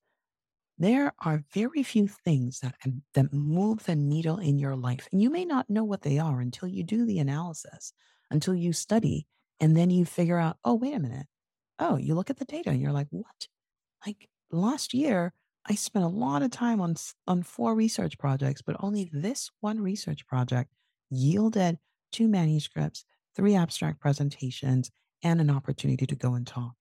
there 0.77 1.11
are 1.19 1.43
very 1.53 1.83
few 1.83 2.07
things 2.07 2.61
that 2.61 2.75
that 3.13 3.33
move 3.33 3.83
the 3.83 3.95
needle 3.95 4.37
in 4.37 4.59
your 4.59 4.77
life, 4.77 5.09
and 5.11 5.21
you 5.21 5.29
may 5.29 5.43
not 5.43 5.69
know 5.69 5.83
what 5.83 6.03
they 6.03 6.17
are 6.17 6.39
until 6.39 6.69
you 6.69 6.83
do 6.83 7.05
the 7.05 7.19
analysis, 7.19 7.91
until 8.31 8.55
you 8.55 8.71
study, 8.71 9.27
and 9.59 9.75
then 9.75 9.89
you 9.89 10.05
figure 10.05 10.37
out, 10.37 10.57
oh, 10.63 10.75
wait 10.75 10.95
a 10.95 10.99
minute. 10.99 11.27
Oh, 11.79 11.97
you 11.97 12.15
look 12.15 12.29
at 12.29 12.37
the 12.37 12.45
data 12.45 12.69
and 12.69 12.81
you're 12.81 12.91
like, 12.91 13.07
what? 13.11 13.47
Like 14.05 14.29
last 14.51 14.93
year, 14.93 15.33
I 15.69 15.75
spent 15.75 16.05
a 16.05 16.09
lot 16.09 16.41
of 16.41 16.51
time 16.51 16.81
on 16.81 16.95
on 17.27 17.43
four 17.43 17.75
research 17.75 18.17
projects, 18.17 18.61
but 18.61 18.75
only 18.79 19.09
this 19.13 19.49
one 19.59 19.79
research 19.79 20.25
project 20.27 20.71
yielded 21.09 21.77
two 22.11 22.27
manuscripts, 22.27 23.05
three 23.35 23.55
abstract 23.55 23.99
presentations, 23.99 24.89
and 25.23 25.39
an 25.41 25.49
opportunity 25.49 26.05
to 26.07 26.15
go 26.15 26.33
and 26.33 26.47
talk. 26.47 26.73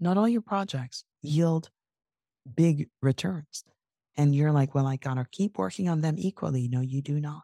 Not 0.00 0.18
all 0.18 0.28
your 0.28 0.42
projects 0.42 1.04
yield 1.22 1.70
big 2.54 2.88
returns. 3.02 3.64
And 4.16 4.34
you're 4.34 4.52
like, 4.52 4.74
well, 4.74 4.86
I 4.86 4.96
gotta 4.96 5.26
keep 5.30 5.58
working 5.58 5.88
on 5.88 6.00
them 6.00 6.16
equally. 6.18 6.68
No, 6.68 6.80
you 6.80 7.02
do 7.02 7.20
not. 7.20 7.42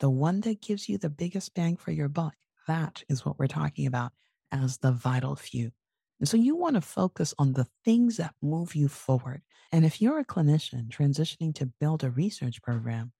The 0.00 0.10
one 0.10 0.40
that 0.42 0.60
gives 0.60 0.88
you 0.88 0.98
the 0.98 1.10
biggest 1.10 1.54
bang 1.54 1.76
for 1.76 1.90
your 1.90 2.08
buck, 2.08 2.34
that 2.66 3.02
is 3.08 3.24
what 3.24 3.38
we're 3.38 3.46
talking 3.46 3.86
about 3.86 4.12
as 4.52 4.78
the 4.78 4.92
vital 4.92 5.36
few. 5.36 5.70
And 6.18 6.28
so 6.28 6.36
you 6.36 6.56
want 6.56 6.74
to 6.76 6.80
focus 6.80 7.34
on 7.38 7.52
the 7.52 7.66
things 7.84 8.16
that 8.16 8.34
move 8.42 8.74
you 8.74 8.88
forward. 8.88 9.42
And 9.72 9.84
if 9.84 10.00
you're 10.00 10.18
a 10.18 10.24
clinician 10.24 10.88
transitioning 10.88 11.54
to 11.56 11.66
build 11.66 12.02
a 12.02 12.10
research 12.10 12.62
program, 12.62 13.12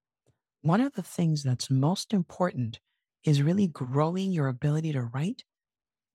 one 0.63 0.81
of 0.81 0.95
the 0.95 1.03
things 1.03 1.43
that's 1.43 1.71
most 1.71 2.13
important 2.13 2.81
is 3.25 3.43
really 3.43 3.67
growing 3.67 4.33
your 4.33 4.49
ability 4.49 4.93
to 4.93 5.03
write, 5.03 5.45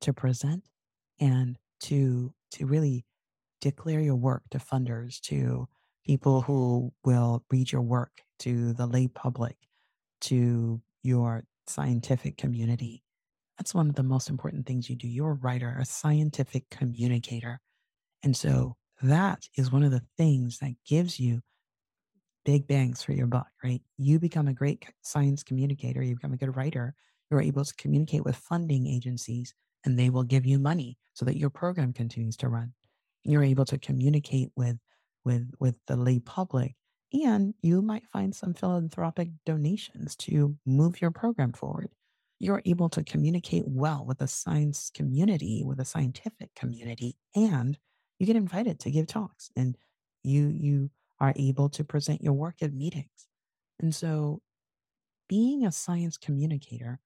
to 0.01 0.13
present, 0.13 0.63
and 1.19 1.57
to 1.81 2.33
to 2.51 2.65
really 2.65 3.05
declare 3.61 3.99
your 3.99 4.15
work 4.15 4.43
to 4.51 4.57
funders, 4.57 5.19
to 5.21 5.67
people 6.05 6.41
who 6.41 6.91
will 7.05 7.43
read 7.51 7.71
your 7.71 7.81
work, 7.81 8.23
to 8.39 8.73
the 8.73 8.87
lay 8.87 9.07
public, 9.07 9.55
to 10.19 10.81
your 11.03 11.43
scientific 11.67 12.37
community. 12.37 13.03
That's 13.61 13.75
one 13.75 13.89
of 13.89 13.95
the 13.95 14.01
most 14.01 14.27
important 14.27 14.65
things 14.65 14.89
you 14.89 14.95
do. 14.95 15.07
You're 15.07 15.33
a 15.33 15.35
writer, 15.35 15.77
a 15.79 15.85
scientific 15.85 16.67
communicator. 16.71 17.59
And 18.23 18.35
so 18.35 18.75
that 19.03 19.43
is 19.55 19.71
one 19.71 19.83
of 19.83 19.91
the 19.91 20.01
things 20.17 20.57
that 20.63 20.73
gives 20.83 21.19
you 21.19 21.41
big 22.43 22.65
bangs 22.65 23.03
for 23.03 23.11
your 23.11 23.27
buck, 23.27 23.45
right? 23.63 23.83
You 23.99 24.17
become 24.17 24.47
a 24.47 24.53
great 24.53 24.83
science 25.03 25.43
communicator, 25.43 26.01
you 26.01 26.15
become 26.15 26.33
a 26.33 26.37
good 26.37 26.55
writer, 26.55 26.95
you're 27.29 27.39
able 27.39 27.63
to 27.63 27.75
communicate 27.75 28.25
with 28.25 28.35
funding 28.35 28.87
agencies 28.87 29.53
and 29.85 29.99
they 29.99 30.09
will 30.09 30.23
give 30.23 30.47
you 30.47 30.57
money 30.57 30.97
so 31.13 31.23
that 31.25 31.37
your 31.37 31.51
program 31.51 31.93
continues 31.93 32.37
to 32.37 32.49
run. 32.49 32.73
You're 33.23 33.43
able 33.43 33.65
to 33.65 33.77
communicate 33.77 34.49
with 34.55 34.77
with 35.23 35.51
with 35.59 35.77
the 35.85 35.97
lay 35.97 36.17
public 36.17 36.73
and 37.13 37.53
you 37.61 37.83
might 37.83 38.07
find 38.07 38.33
some 38.33 38.55
philanthropic 38.55 39.29
donations 39.45 40.15
to 40.15 40.57
move 40.65 40.99
your 40.99 41.11
program 41.11 41.53
forward. 41.53 41.91
You're 42.41 42.63
able 42.65 42.89
to 42.89 43.03
communicate 43.03 43.67
well 43.67 44.03
with 44.03 44.17
the 44.17 44.27
science 44.27 44.89
community, 44.91 45.63
with 45.63 45.77
the 45.77 45.85
scientific 45.85 46.49
community, 46.55 47.15
and 47.35 47.77
you 48.17 48.25
get 48.25 48.35
invited 48.35 48.79
to 48.79 48.89
give 48.89 49.05
talks 49.05 49.51
and 49.55 49.77
you 50.23 50.47
you 50.47 50.89
are 51.19 51.33
able 51.35 51.69
to 51.69 51.83
present 51.83 52.23
your 52.23 52.33
work 52.33 52.55
at 52.63 52.73
meetings. 52.73 53.27
And 53.79 53.93
so 53.93 54.41
being 55.29 55.65
a 55.65 55.71
science 55.71 56.17
communicator, 56.17 56.99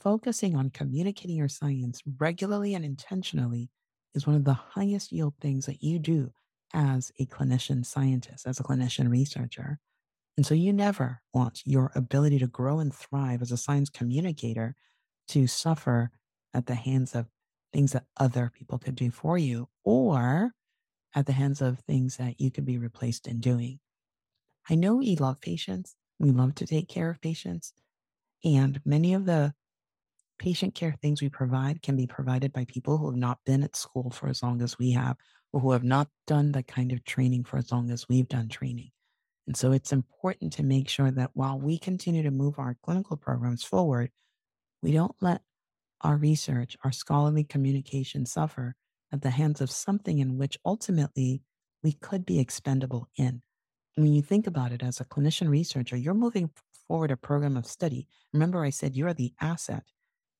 focusing 0.00 0.54
on 0.54 0.68
communicating 0.68 1.36
your 1.36 1.48
science 1.48 2.02
regularly 2.18 2.74
and 2.74 2.84
intentionally 2.84 3.70
is 4.14 4.26
one 4.26 4.36
of 4.36 4.44
the 4.44 4.52
highest 4.52 5.12
yield 5.12 5.32
things 5.40 5.64
that 5.64 5.82
you 5.82 5.98
do 5.98 6.30
as 6.74 7.10
a 7.18 7.24
clinician 7.24 7.86
scientist, 7.86 8.46
as 8.46 8.60
a 8.60 8.62
clinician 8.62 9.08
researcher. 9.08 9.78
And 10.38 10.46
so 10.46 10.54
you 10.54 10.72
never 10.72 11.20
want 11.34 11.62
your 11.64 11.90
ability 11.96 12.38
to 12.38 12.46
grow 12.46 12.78
and 12.78 12.94
thrive 12.94 13.42
as 13.42 13.50
a 13.50 13.56
science 13.56 13.90
communicator 13.90 14.76
to 15.30 15.48
suffer 15.48 16.12
at 16.54 16.66
the 16.66 16.76
hands 16.76 17.16
of 17.16 17.26
things 17.72 17.90
that 17.90 18.06
other 18.18 18.52
people 18.54 18.78
could 18.78 18.94
do 18.94 19.10
for 19.10 19.36
you 19.36 19.68
or 19.82 20.52
at 21.12 21.26
the 21.26 21.32
hands 21.32 21.60
of 21.60 21.80
things 21.80 22.18
that 22.18 22.40
you 22.40 22.52
could 22.52 22.64
be 22.64 22.78
replaced 22.78 23.26
in 23.26 23.40
doing. 23.40 23.80
I 24.70 24.76
know 24.76 24.94
we 24.94 25.16
love 25.16 25.40
patients. 25.40 25.96
We 26.20 26.30
love 26.30 26.54
to 26.54 26.66
take 26.68 26.88
care 26.88 27.10
of 27.10 27.20
patients. 27.20 27.72
And 28.44 28.80
many 28.84 29.14
of 29.14 29.26
the 29.26 29.54
patient 30.38 30.76
care 30.76 30.94
things 31.02 31.20
we 31.20 31.28
provide 31.30 31.82
can 31.82 31.96
be 31.96 32.06
provided 32.06 32.52
by 32.52 32.64
people 32.66 32.98
who 32.98 33.10
have 33.10 33.18
not 33.18 33.40
been 33.44 33.64
at 33.64 33.74
school 33.74 34.10
for 34.10 34.28
as 34.28 34.40
long 34.40 34.62
as 34.62 34.78
we 34.78 34.92
have, 34.92 35.16
or 35.52 35.60
who 35.60 35.72
have 35.72 35.82
not 35.82 36.08
done 36.28 36.52
the 36.52 36.62
kind 36.62 36.92
of 36.92 37.04
training 37.04 37.42
for 37.42 37.58
as 37.58 37.72
long 37.72 37.90
as 37.90 38.08
we've 38.08 38.28
done 38.28 38.48
training. 38.48 38.92
And 39.48 39.56
so 39.56 39.72
it's 39.72 39.94
important 39.94 40.52
to 40.52 40.62
make 40.62 40.90
sure 40.90 41.10
that 41.10 41.30
while 41.32 41.58
we 41.58 41.78
continue 41.78 42.22
to 42.22 42.30
move 42.30 42.58
our 42.58 42.76
clinical 42.82 43.16
programs 43.16 43.64
forward, 43.64 44.10
we 44.82 44.92
don't 44.92 45.14
let 45.22 45.40
our 46.02 46.18
research, 46.18 46.76
our 46.84 46.92
scholarly 46.92 47.44
communication 47.44 48.26
suffer 48.26 48.76
at 49.10 49.22
the 49.22 49.30
hands 49.30 49.62
of 49.62 49.70
something 49.70 50.18
in 50.18 50.36
which 50.36 50.58
ultimately 50.66 51.40
we 51.82 51.92
could 51.92 52.26
be 52.26 52.38
expendable 52.38 53.08
in. 53.16 53.40
When 53.94 54.12
you 54.12 54.20
think 54.20 54.46
about 54.46 54.70
it 54.70 54.82
as 54.82 55.00
a 55.00 55.06
clinician 55.06 55.48
researcher, 55.48 55.96
you're 55.96 56.12
moving 56.12 56.50
forward 56.86 57.10
a 57.10 57.16
program 57.16 57.56
of 57.56 57.64
study. 57.64 58.06
Remember, 58.34 58.62
I 58.62 58.68
said 58.68 58.96
you're 58.96 59.14
the 59.14 59.32
asset. 59.40 59.84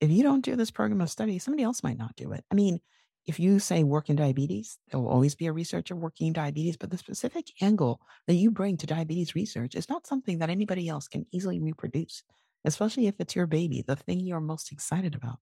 If 0.01 0.11
you 0.11 0.23
don't 0.23 0.45
do 0.45 0.55
this 0.55 0.71
program 0.71 1.01
of 1.01 1.09
study, 1.09 1.39
somebody 1.39 1.63
else 1.63 1.83
might 1.83 1.99
not 1.99 2.15
do 2.17 2.33
it. 2.33 2.45
I 2.51 2.55
mean, 2.55 2.79
if 3.27 3.39
you 3.39 3.59
say 3.59 3.85
work 3.85 4.09
in 4.09 4.17
diabetes, 4.17 4.79
there 4.91 5.01
will 5.01 5.09
always 5.09 5.35
be 5.35 5.47
a 5.47 5.53
researcher 5.53 5.95
working 5.95 6.29
in 6.29 6.33
diabetes, 6.33 6.77
but 6.77 6.91
the 6.91 6.99
specific 6.99 7.47
angle 7.61 8.01
that 8.27 8.35
you 8.35 8.51
bring 8.51 8.77
to 8.79 8.87
diabetes 8.87 9.35
research 9.35 9.75
is 9.75 9.89
not 9.89 10.07
something 10.07 10.39
that 10.39 10.51
anybody 10.51 10.89
else 10.89 11.09
can 11.09 11.27
easily 11.33 11.61
reproduce, 11.61 12.23
especially 12.65 13.07
if 13.07 13.17
it's 13.19 13.37
your 13.37 13.47
baby, 13.47 13.85
the 13.87 13.97
thing 13.97 14.21
you're 14.21 14.41
most 14.41 14.73
excited 14.73 15.15
about. 15.15 15.39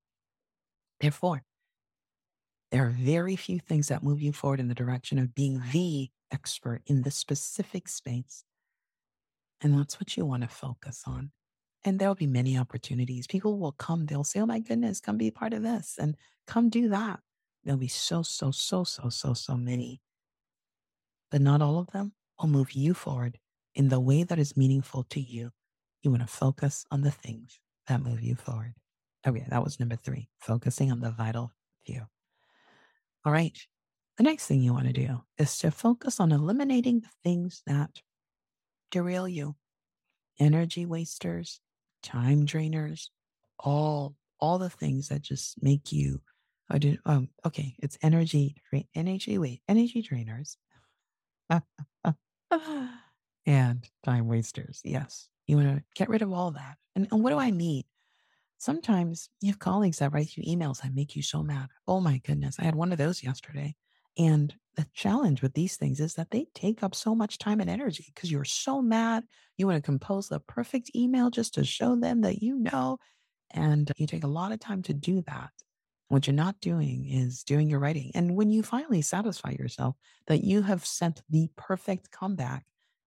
Therefore, 1.00 1.42
there 2.73 2.85
are 2.85 2.90
very 2.90 3.37
few 3.37 3.61
things 3.61 3.88
that 3.88 4.02
move 4.02 4.21
you 4.21 4.33
forward 4.33 4.61
in 4.61 4.68
the 4.68 4.75
direction 4.75 5.18
of 5.18 5.35
being 5.35 5.62
the 5.73 6.11
expert 6.33 6.83
in 6.87 7.02
the 7.02 7.11
specific 7.11 7.88
space. 7.88 8.45
And 9.61 9.78
that's 9.78 10.00
what 10.00 10.16
you 10.16 10.26
want 10.26 10.42
to 10.42 10.49
focus 10.49 11.02
on. 11.06 11.30
And 11.85 11.99
there'll 11.99 12.16
be 12.16 12.26
many 12.26 12.59
opportunities. 12.59 13.26
People 13.28 13.59
will 13.59 13.73
come, 13.73 14.06
they'll 14.06 14.25
say, 14.25 14.40
Oh 14.40 14.47
my 14.47 14.59
goodness, 14.59 15.00
come 15.00 15.16
be 15.16 15.30
part 15.30 15.52
of 15.52 15.62
this 15.62 15.95
and 15.99 16.16
come 16.47 16.68
do 16.68 16.88
that. 16.88 17.21
There'll 17.66 17.80
be 17.80 17.88
so, 17.88 18.23
so, 18.23 18.52
so, 18.52 18.85
so, 18.85 19.08
so, 19.08 19.35
so 19.35 19.56
many. 19.56 20.00
But 21.32 21.40
not 21.40 21.61
all 21.61 21.80
of 21.80 21.88
them 21.88 22.12
will 22.38 22.49
move 22.49 22.73
you 22.73 22.94
forward 22.94 23.40
in 23.75 23.88
the 23.88 23.99
way 23.99 24.23
that 24.23 24.38
is 24.38 24.56
meaningful 24.56 25.02
to 25.11 25.20
you. 25.20 25.50
You 26.02 26.12
want 26.12 26.23
to 26.23 26.28
focus 26.28 26.87
on 26.92 27.02
the 27.02 27.11
things 27.11 27.58
that 27.88 28.00
move 28.00 28.23
you 28.23 28.37
forward. 28.37 28.75
Oh, 29.26 29.30
okay, 29.30 29.44
that 29.49 29.64
was 29.64 29.80
number 29.80 29.96
three, 29.96 30.28
focusing 30.38 30.92
on 30.92 31.00
the 31.00 31.11
vital 31.11 31.50
few. 31.85 32.02
All 33.25 33.32
right. 33.32 33.58
The 34.16 34.23
next 34.23 34.46
thing 34.46 34.62
you 34.62 34.73
want 34.73 34.87
to 34.87 34.92
do 34.92 35.23
is 35.37 35.58
to 35.58 35.73
focus 35.73 36.20
on 36.20 36.30
eliminating 36.30 37.00
the 37.00 37.11
things 37.25 37.62
that 37.66 37.90
derail 38.92 39.26
you 39.26 39.56
energy 40.38 40.87
wasters, 40.87 41.61
time 42.00 42.46
drainers, 42.46 43.08
all 43.58 44.14
all 44.38 44.58
the 44.58 44.70
things 44.70 45.08
that 45.08 45.23
just 45.23 45.61
make 45.62 45.90
you 45.90 46.20
I 46.68 46.78
do 46.78 46.96
um 47.04 47.28
okay, 47.44 47.76
it's 47.78 47.99
energy 48.02 48.56
energy 48.94 49.38
wait, 49.38 49.62
energy 49.68 50.02
drainers. 50.02 50.56
and 53.46 53.88
time 54.04 54.26
wasters. 54.26 54.80
Yes. 54.85 55.28
You 55.46 55.56
want 55.56 55.68
to 55.76 55.85
get 55.94 56.08
rid 56.08 56.23
of 56.23 56.32
all 56.32 56.50
that. 56.52 56.76
And, 56.94 57.06
and 57.11 57.23
what 57.23 57.30
do 57.30 57.38
I 57.38 57.52
mean? 57.52 57.85
Sometimes 58.58 59.28
you 59.40 59.50
have 59.50 59.58
colleagues 59.58 59.99
that 59.99 60.12
write 60.12 60.37
you 60.37 60.42
emails 60.42 60.82
that 60.82 60.94
make 60.94 61.14
you 61.14 61.23
so 61.23 61.42
mad. 61.42 61.68
Oh 61.87 62.00
my 62.00 62.18
goodness. 62.25 62.56
I 62.58 62.64
had 62.64 62.75
one 62.75 62.90
of 62.90 62.99
those 62.99 63.23
yesterday. 63.23 63.76
And 64.18 64.54
the 64.76 64.87
challenge 64.94 65.42
with 65.42 65.52
these 65.54 65.76
things 65.76 66.00
is 66.00 66.14
that 66.14 66.30
they 66.30 66.46
take 66.54 66.82
up 66.82 66.94
so 66.94 67.14
much 67.14 67.38
time 67.38 67.61
and 67.61 67.68
energy 67.68 68.06
because 68.14 68.30
you're 68.30 68.44
so 68.44 68.80
mad. 68.80 69.25
You 69.56 69.66
want 69.66 69.76
to 69.76 69.82
compose 69.82 70.28
the 70.28 70.40
perfect 70.40 70.90
email 70.96 71.30
just 71.30 71.54
to 71.54 71.64
show 71.64 71.96
them 71.96 72.23
that 72.23 72.42
you 72.42 72.58
know. 72.58 72.99
And 73.50 73.92
you 73.96 74.06
take 74.06 74.25
a 74.25 74.28
lot 74.28 74.52
of 74.52 74.58
time 74.58 74.82
to 74.85 74.94
do 74.94 75.23
that. 75.26 75.50
What 76.08 76.26
you're 76.26 76.34
not 76.34 76.60
doing 76.60 77.08
is 77.08 77.42
doing 77.42 77.68
your 77.68 77.80
writing. 77.80 78.12
And 78.14 78.36
when 78.36 78.50
you 78.50 78.62
finally 78.62 79.02
satisfy 79.02 79.50
yourself 79.50 79.96
that 80.28 80.44
you 80.44 80.62
have 80.62 80.86
sent 80.86 81.22
the 81.28 81.48
perfect 81.56 82.10
comeback, 82.12 82.64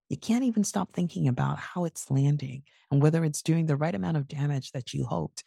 you 0.10 0.18
can't 0.18 0.44
even 0.44 0.63
stop 0.63 0.91
thinking 0.91 1.27
about 1.27 1.60
how 1.60 1.86
it's 1.86 2.12
landing 2.12 2.63
and 2.91 3.01
whether 3.01 3.24
it's 3.24 3.41
doing 3.41 3.68
the 3.68 3.77
right 3.77 3.96
amount 3.96 4.18
of 4.18 4.27
damage 4.27 4.72
that 4.72 4.94
you 4.94 5.06
hoped. 5.06 5.44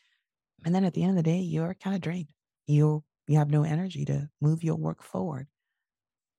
And 0.64 0.74
then 0.74 0.84
at 0.84 0.94
the 0.94 1.02
end 1.02 1.10
of 1.10 1.16
the 1.16 1.22
day, 1.30 1.38
you're 1.40 1.74
kind 1.74 1.94
of 1.96 2.02
drained. 2.02 2.28
You 2.66 3.04
you 3.28 3.38
have 3.38 3.50
no 3.50 3.64
energy 3.64 4.04
to 4.06 4.30
move 4.40 4.64
your 4.64 4.76
work 4.76 5.02
forward. 5.02 5.46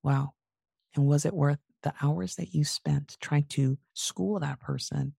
Wow. 0.02 0.34
And 0.94 1.06
was 1.06 1.24
it 1.24 1.34
worth 1.34 1.60
the 1.82 1.94
hours 2.02 2.36
that 2.36 2.54
you 2.54 2.64
spent 2.64 3.16
trying 3.20 3.44
to 3.50 3.78
school 3.94 4.38
that 4.40 4.60
person 4.60 5.14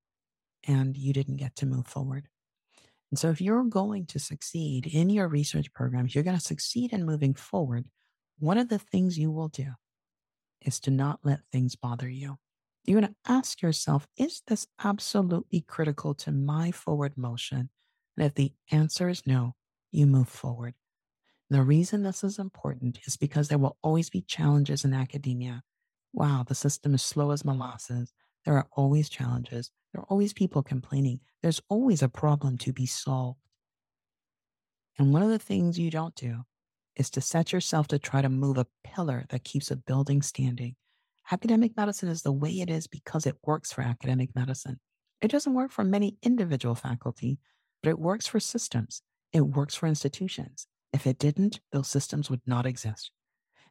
and 0.65 0.97
you 0.97 1.13
didn't 1.13 1.37
get 1.37 1.55
to 1.57 1.65
move 1.65 1.87
forward? 1.87 2.29
And 3.12 3.19
so 3.19 3.29
if 3.29 3.39
you're 3.39 3.63
going 3.63 4.07
to 4.07 4.19
succeed 4.19 4.88
in 4.88 5.09
your 5.09 5.27
research 5.27 5.71
programs, 5.74 6.13
you're 6.13 6.24
going 6.24 6.38
to 6.38 6.43
succeed 6.43 6.91
in 6.91 7.05
moving 7.05 7.33
forward. 7.33 7.85
One 8.39 8.57
of 8.57 8.69
the 8.69 8.79
things 8.79 9.17
you 9.17 9.31
will 9.31 9.47
do 9.47 9.67
is 10.62 10.79
to 10.81 10.91
not 10.91 11.19
let 11.24 11.39
things 11.51 11.75
bother 11.75 12.09
you. 12.09 12.38
You're 12.83 13.00
going 13.01 13.13
to 13.13 13.31
ask 13.31 13.62
yourself, 13.62 14.07
is 14.17 14.41
this 14.47 14.67
absolutely 14.83 15.62
critical 15.62 16.13
to 16.15 16.31
my 16.31 16.71
forward 16.71 17.13
motion? 17.17 17.69
And 18.17 18.25
if 18.25 18.33
the 18.35 18.53
answer 18.71 19.09
is 19.09 19.25
no, 19.25 19.55
you 19.91 20.05
move 20.05 20.29
forward. 20.29 20.74
The 21.50 21.61
reason 21.61 22.03
this 22.03 22.24
is 22.24 22.39
important 22.39 23.00
is 23.05 23.18
because 23.18 23.48
there 23.48 23.57
will 23.57 23.77
always 23.81 24.09
be 24.09 24.22
challenges 24.22 24.83
in 24.83 24.94
academia. 24.94 25.61
Wow, 26.11 26.44
the 26.48 26.55
system 26.55 26.96
is 26.96 27.03
slow 27.03 27.31
as 27.31 27.46
molasses. 27.46 28.13
There 28.46 28.58
are 28.58 28.68
always 28.72 29.10
challenges. 29.10 29.72
There 29.94 30.01
are 30.01 30.08
always 30.10 30.34
people 30.34 30.64
complaining. 30.64 31.20
There's 31.42 31.62
always 31.70 32.01
a 32.01 32.10
problem 32.10 32.58
to 32.60 32.74
be 32.74 32.86
solved. 32.86 33.40
And 34.98 35.12
one 35.12 35.24
of 35.24 35.29
the 35.29 35.40
things 35.40 35.79
you 35.79 35.92
don't 35.92 36.16
do 36.16 36.44
is 36.96 37.10
to 37.12 37.22
set 37.22 37.51
yourself 37.51 37.88
to 37.90 38.00
try 38.00 38.22
to 38.22 38.29
move 38.29 38.58
a 38.58 38.68
pillar 38.84 39.25
that 39.29 39.44
keeps 39.44 39.72
a 39.72 39.75
building 39.75 40.22
standing 40.22 40.75
academic 41.31 41.75
medicine 41.75 42.10
is 42.10 42.22
the 42.22 42.31
way 42.31 42.51
it 42.51 42.70
is 42.70 42.88
because 42.88 43.25
it 43.25 43.38
works 43.46 43.72
for 43.72 43.81
academic 43.81 44.36
medicine. 44.36 44.79
It 45.22 45.31
doesn't 45.31 45.53
work 45.53 45.72
for 45.72 45.84
many 45.84 46.18
individual 46.22 46.75
faculty, 46.75 47.40
but 47.81 47.90
it 47.90 48.00
works 48.00 48.27
for 48.27 48.40
systems. 48.40 49.01
It 49.34 49.42
works 49.42 49.75
for 49.75 49.88
institutions. 49.88 50.68
If 50.94 51.08
it 51.08 51.18
didn't, 51.18 51.60
those 51.72 51.88
systems 51.88 52.29
would 52.29 52.42
not 52.46 52.66
exist. 52.66 53.12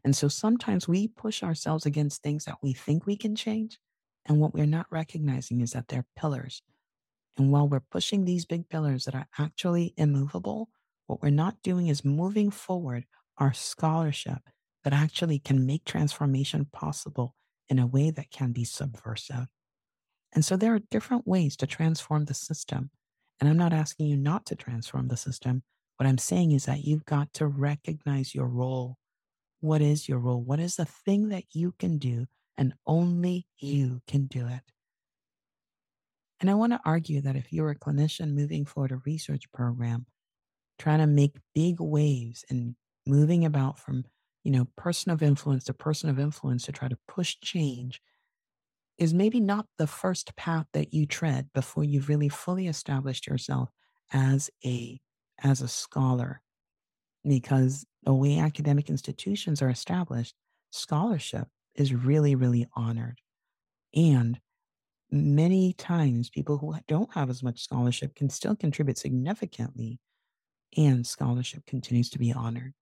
And 0.04 0.14
so 0.14 0.28
sometimes 0.28 0.88
we 0.88 1.08
push 1.08 1.42
ourselves 1.42 1.86
against 1.86 2.22
things 2.22 2.44
that 2.44 2.58
we 2.62 2.74
think 2.74 3.06
we 3.06 3.16
can 3.16 3.34
change. 3.34 3.78
And 4.26 4.40
what 4.40 4.54
we're 4.54 4.66
not 4.66 4.86
recognizing 4.90 5.60
is 5.60 5.72
that 5.72 5.88
they're 5.88 6.06
pillars. 6.16 6.62
And 7.36 7.50
while 7.50 7.68
we're 7.68 7.80
pushing 7.80 8.24
these 8.24 8.44
big 8.44 8.68
pillars 8.68 9.04
that 9.04 9.14
are 9.14 9.26
actually 9.38 9.92
immovable, 9.96 10.68
what 11.06 11.22
we're 11.22 11.30
not 11.30 11.62
doing 11.62 11.88
is 11.88 12.04
moving 12.04 12.50
forward 12.50 13.04
our 13.38 13.52
scholarship 13.52 14.38
that 14.84 14.92
actually 14.92 15.38
can 15.38 15.66
make 15.66 15.84
transformation 15.84 16.66
possible 16.72 17.34
in 17.68 17.78
a 17.78 17.86
way 17.86 18.10
that 18.10 18.30
can 18.30 18.52
be 18.52 18.64
subversive. 18.64 19.46
And 20.32 20.44
so 20.44 20.56
there 20.56 20.74
are 20.74 20.80
different 20.90 21.26
ways 21.26 21.56
to 21.56 21.66
transform 21.66 22.26
the 22.26 22.34
system. 22.34 22.90
And 23.40 23.48
I'm 23.48 23.56
not 23.56 23.72
asking 23.72 24.06
you 24.06 24.16
not 24.16 24.46
to 24.46 24.56
transform 24.56 25.08
the 25.08 25.16
system. 25.16 25.62
What 25.96 26.06
I'm 26.06 26.18
saying 26.18 26.52
is 26.52 26.66
that 26.66 26.84
you've 26.84 27.04
got 27.04 27.32
to 27.34 27.46
recognize 27.46 28.34
your 28.34 28.48
role. 28.48 28.98
What 29.60 29.80
is 29.80 30.08
your 30.08 30.18
role? 30.18 30.42
What 30.42 30.60
is 30.60 30.76
the 30.76 30.84
thing 30.84 31.28
that 31.28 31.44
you 31.52 31.74
can 31.78 31.98
do? 31.98 32.26
And 32.56 32.74
only 32.86 33.46
you 33.58 34.00
can 34.06 34.26
do 34.26 34.46
it. 34.46 34.62
And 36.40 36.50
I 36.50 36.54
want 36.54 36.72
to 36.72 36.80
argue 36.84 37.20
that 37.22 37.36
if 37.36 37.52
you're 37.52 37.70
a 37.70 37.78
clinician 37.78 38.34
moving 38.34 38.64
forward 38.64 38.92
a 38.92 38.96
research 39.06 39.50
program, 39.52 40.06
trying 40.78 40.98
to 40.98 41.06
make 41.06 41.36
big 41.54 41.80
waves 41.80 42.44
and 42.50 42.76
moving 43.06 43.44
about 43.44 43.78
from 43.78 44.04
you 44.44 44.52
know, 44.52 44.66
person 44.76 45.10
of 45.10 45.22
influence 45.22 45.64
to 45.64 45.74
person 45.74 46.10
of 46.10 46.20
influence 46.20 46.64
to 46.64 46.72
try 46.72 46.86
to 46.86 46.98
push 47.08 47.36
change 47.42 48.00
is 48.98 49.12
maybe 49.12 49.40
not 49.40 49.66
the 49.78 49.86
first 49.86 50.36
path 50.36 50.66
that 50.72 50.92
you 50.94 51.06
tread 51.06 51.48
before 51.54 51.82
you've 51.82 52.08
really 52.08 52.28
fully 52.28 52.68
established 52.68 53.26
yourself 53.26 53.70
as 54.12 54.50
a 54.64 55.00
as 55.42 55.60
a 55.60 55.66
scholar 55.66 56.40
because 57.26 57.84
the 58.04 58.14
way 58.14 58.38
academic 58.38 58.88
institutions 58.88 59.60
are 59.62 59.70
established 59.70 60.34
scholarship 60.70 61.48
is 61.74 61.94
really 61.94 62.34
really 62.34 62.66
honored 62.74 63.20
and 63.94 64.40
many 65.10 65.72
times 65.74 66.30
people 66.30 66.58
who 66.58 66.74
don't 66.88 67.12
have 67.14 67.30
as 67.30 67.42
much 67.42 67.62
scholarship 67.62 68.14
can 68.14 68.28
still 68.28 68.56
contribute 68.56 68.98
significantly 68.98 69.98
and 70.76 71.06
scholarship 71.06 71.64
continues 71.66 72.10
to 72.10 72.18
be 72.18 72.32
honored 72.32 72.74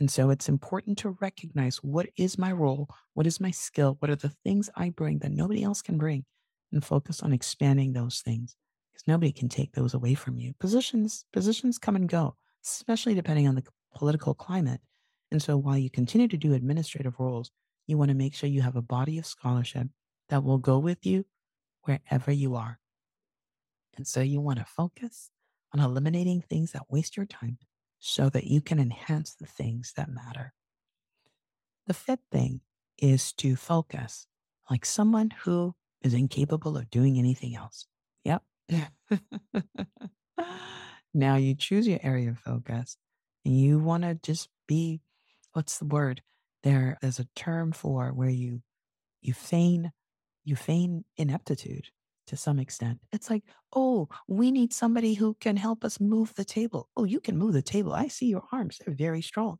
and 0.00 0.10
so 0.10 0.30
it's 0.30 0.48
important 0.48 0.98
to 0.98 1.16
recognize 1.20 1.76
what 1.78 2.08
is 2.16 2.36
my 2.36 2.50
role, 2.52 2.88
what 3.14 3.26
is 3.26 3.40
my 3.40 3.50
skill, 3.50 3.96
what 4.00 4.10
are 4.10 4.16
the 4.16 4.34
things 4.44 4.68
I 4.74 4.90
bring 4.90 5.20
that 5.20 5.30
nobody 5.30 5.62
else 5.62 5.82
can 5.82 5.98
bring, 5.98 6.24
and 6.72 6.84
focus 6.84 7.22
on 7.22 7.32
expanding 7.32 7.92
those 7.92 8.20
things 8.20 8.56
because 8.92 9.06
nobody 9.06 9.32
can 9.32 9.48
take 9.48 9.72
those 9.72 9.94
away 9.94 10.14
from 10.14 10.38
you. 10.38 10.52
Positions 10.58 11.24
positions 11.32 11.78
come 11.78 11.94
and 11.96 12.08
go, 12.08 12.34
especially 12.64 13.14
depending 13.14 13.46
on 13.46 13.54
the 13.54 13.64
political 13.94 14.34
climate. 14.34 14.80
And 15.30 15.40
so 15.40 15.56
while 15.56 15.78
you 15.78 15.90
continue 15.90 16.28
to 16.28 16.36
do 16.36 16.54
administrative 16.54 17.18
roles, 17.20 17.50
you 17.86 17.98
want 17.98 18.10
to 18.10 18.16
make 18.16 18.34
sure 18.34 18.48
you 18.48 18.62
have 18.62 18.76
a 18.76 18.82
body 18.82 19.18
of 19.18 19.26
scholarship 19.26 19.88
that 20.28 20.42
will 20.42 20.58
go 20.58 20.78
with 20.78 21.04
you 21.04 21.24
wherever 21.82 22.32
you 22.32 22.54
are. 22.54 22.78
And 23.96 24.06
so 24.06 24.20
you 24.20 24.40
want 24.40 24.58
to 24.58 24.64
focus 24.64 25.30
on 25.72 25.80
eliminating 25.80 26.42
things 26.42 26.72
that 26.72 26.90
waste 26.90 27.16
your 27.16 27.26
time 27.26 27.58
so 27.98 28.28
that 28.30 28.44
you 28.44 28.60
can 28.60 28.78
enhance 28.78 29.34
the 29.34 29.46
things 29.46 29.92
that 29.96 30.08
matter. 30.08 30.52
The 31.86 31.94
fifth 31.94 32.24
thing 32.30 32.60
is 32.98 33.32
to 33.34 33.56
focus 33.56 34.26
like 34.70 34.84
someone 34.84 35.30
who 35.30 35.74
is 36.02 36.14
incapable 36.14 36.76
of 36.76 36.90
doing 36.90 37.18
anything 37.18 37.56
else. 37.56 37.86
Yep. 38.24 38.42
now 41.14 41.36
you 41.36 41.54
choose 41.54 41.86
your 41.86 42.00
area 42.02 42.30
of 42.30 42.38
focus 42.38 42.96
and 43.44 43.58
you 43.58 43.78
want 43.78 44.04
to 44.04 44.14
just 44.14 44.48
be 44.66 45.00
what's 45.52 45.78
the 45.78 45.84
word 45.84 46.22
there 46.64 46.98
is 47.02 47.20
a 47.20 47.28
term 47.36 47.70
for 47.70 48.08
where 48.12 48.30
you 48.30 48.60
you 49.20 49.32
feign 49.32 49.92
you 50.44 50.56
feign 50.56 51.04
ineptitude 51.16 51.88
to 52.26 52.36
some 52.36 52.58
extent. 52.58 52.98
It's 53.12 53.30
like, 53.30 53.44
oh, 53.74 54.08
we 54.26 54.50
need 54.50 54.72
somebody 54.72 55.14
who 55.14 55.34
can 55.40 55.56
help 55.56 55.84
us 55.84 56.00
move 56.00 56.34
the 56.34 56.44
table. 56.44 56.88
Oh, 56.96 57.04
you 57.04 57.20
can 57.20 57.36
move 57.36 57.52
the 57.52 57.62
table. 57.62 57.92
I 57.92 58.08
see 58.08 58.26
your 58.26 58.44
arms, 58.50 58.80
they're 58.84 58.94
very 58.94 59.22
strong. 59.22 59.58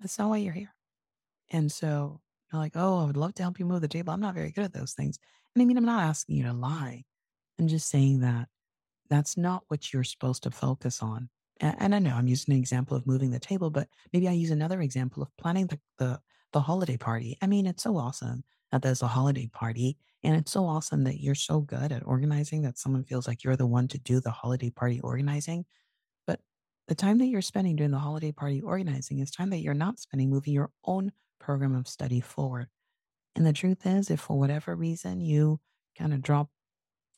That's 0.00 0.18
not 0.18 0.30
why 0.30 0.38
you're 0.38 0.54
here. 0.54 0.74
And 1.50 1.70
so 1.70 2.20
you're 2.52 2.60
like, 2.60 2.72
oh, 2.76 3.02
I 3.02 3.04
would 3.04 3.16
love 3.16 3.34
to 3.34 3.42
help 3.42 3.58
you 3.58 3.66
move 3.66 3.80
the 3.80 3.88
table. 3.88 4.12
I'm 4.12 4.20
not 4.20 4.34
very 4.34 4.52
good 4.52 4.64
at 4.64 4.72
those 4.72 4.92
things. 4.92 5.18
And 5.54 5.62
I 5.62 5.64
mean, 5.64 5.76
I'm 5.76 5.84
not 5.84 6.04
asking 6.04 6.36
you 6.36 6.44
to 6.44 6.52
lie. 6.52 7.04
I'm 7.58 7.68
just 7.68 7.88
saying 7.88 8.20
that 8.20 8.48
that's 9.10 9.36
not 9.36 9.64
what 9.68 9.92
you're 9.92 10.04
supposed 10.04 10.44
to 10.44 10.50
focus 10.50 11.02
on. 11.02 11.28
And, 11.60 11.94
I 11.94 11.98
know 11.98 12.14
I'm 12.14 12.28
using 12.28 12.54
an 12.54 12.60
example 12.60 12.96
of 12.96 13.06
moving 13.06 13.30
the 13.30 13.40
table, 13.40 13.70
but 13.70 13.88
maybe 14.12 14.28
I 14.28 14.32
use 14.32 14.50
another 14.50 14.80
example 14.80 15.22
of 15.22 15.36
planning 15.36 15.66
the, 15.66 15.78
the, 15.98 16.20
the 16.52 16.60
holiday 16.60 16.96
party. 16.96 17.36
I 17.42 17.46
mean, 17.46 17.66
it's 17.66 17.82
so 17.82 17.96
awesome 17.96 18.44
that 18.70 18.82
there's 18.82 19.02
a 19.02 19.08
holiday 19.08 19.48
party. 19.48 19.96
And 20.22 20.36
it's 20.36 20.52
so 20.52 20.64
awesome 20.66 21.04
that 21.04 21.20
you're 21.20 21.34
so 21.34 21.60
good 21.60 21.92
at 21.92 22.06
organizing 22.06 22.62
that 22.62 22.78
someone 22.78 23.04
feels 23.04 23.26
like 23.26 23.44
you're 23.44 23.56
the 23.56 23.66
one 23.66 23.88
to 23.88 23.98
do 23.98 24.20
the 24.20 24.30
holiday 24.30 24.70
party 24.70 25.00
organizing. 25.00 25.64
But 26.26 26.40
the 26.86 26.94
time 26.94 27.18
that 27.18 27.26
you're 27.26 27.42
spending 27.42 27.76
doing 27.76 27.90
the 27.90 27.98
holiday 27.98 28.32
party 28.32 28.60
organizing 28.60 29.20
is 29.20 29.30
time 29.30 29.50
that 29.50 29.60
you're 29.60 29.74
not 29.74 29.98
spending 29.98 30.30
moving 30.30 30.54
your 30.54 30.70
own 30.84 31.12
program 31.40 31.74
of 31.74 31.88
study 31.88 32.20
forward. 32.20 32.68
And 33.36 33.46
the 33.46 33.52
truth 33.52 33.86
is, 33.86 34.10
if 34.10 34.20
for 34.20 34.38
whatever 34.38 34.74
reason 34.74 35.20
you 35.20 35.60
kind 35.96 36.12
of 36.12 36.22
drop 36.22 36.50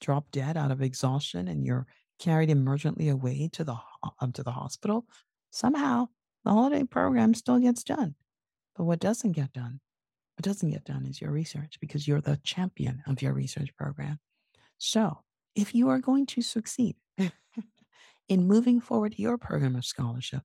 drop 0.00 0.30
dead 0.30 0.56
out 0.56 0.70
of 0.70 0.82
exhaustion 0.82 1.48
and 1.48 1.64
you're 1.64 1.86
carried 2.20 2.50
emergently 2.50 3.10
away 3.10 3.48
to 3.54 3.64
the 3.64 3.76
um, 4.20 4.32
to 4.32 4.42
the 4.42 4.52
hospital, 4.52 5.06
somehow 5.50 6.08
the 6.44 6.50
holiday 6.50 6.84
program 6.84 7.34
still 7.34 7.58
gets 7.58 7.82
done. 7.82 8.14
But 8.76 8.84
what 8.84 9.00
doesn't 9.00 9.32
get 9.32 9.52
done, 9.52 9.80
what 10.36 10.44
doesn't 10.44 10.70
get 10.70 10.84
done 10.84 11.06
is 11.06 11.20
your 11.20 11.32
research 11.32 11.78
because 11.80 12.06
you're 12.06 12.20
the 12.20 12.38
champion 12.44 13.02
of 13.06 13.20
your 13.20 13.32
research 13.32 13.74
program. 13.76 14.20
So 14.78 15.18
if 15.54 15.74
you 15.74 15.88
are 15.88 15.98
going 15.98 16.26
to 16.26 16.42
succeed 16.42 16.96
in 18.28 18.46
moving 18.46 18.80
forward 18.80 19.14
your 19.18 19.36
program 19.36 19.74
of 19.76 19.84
scholarship, 19.84 20.42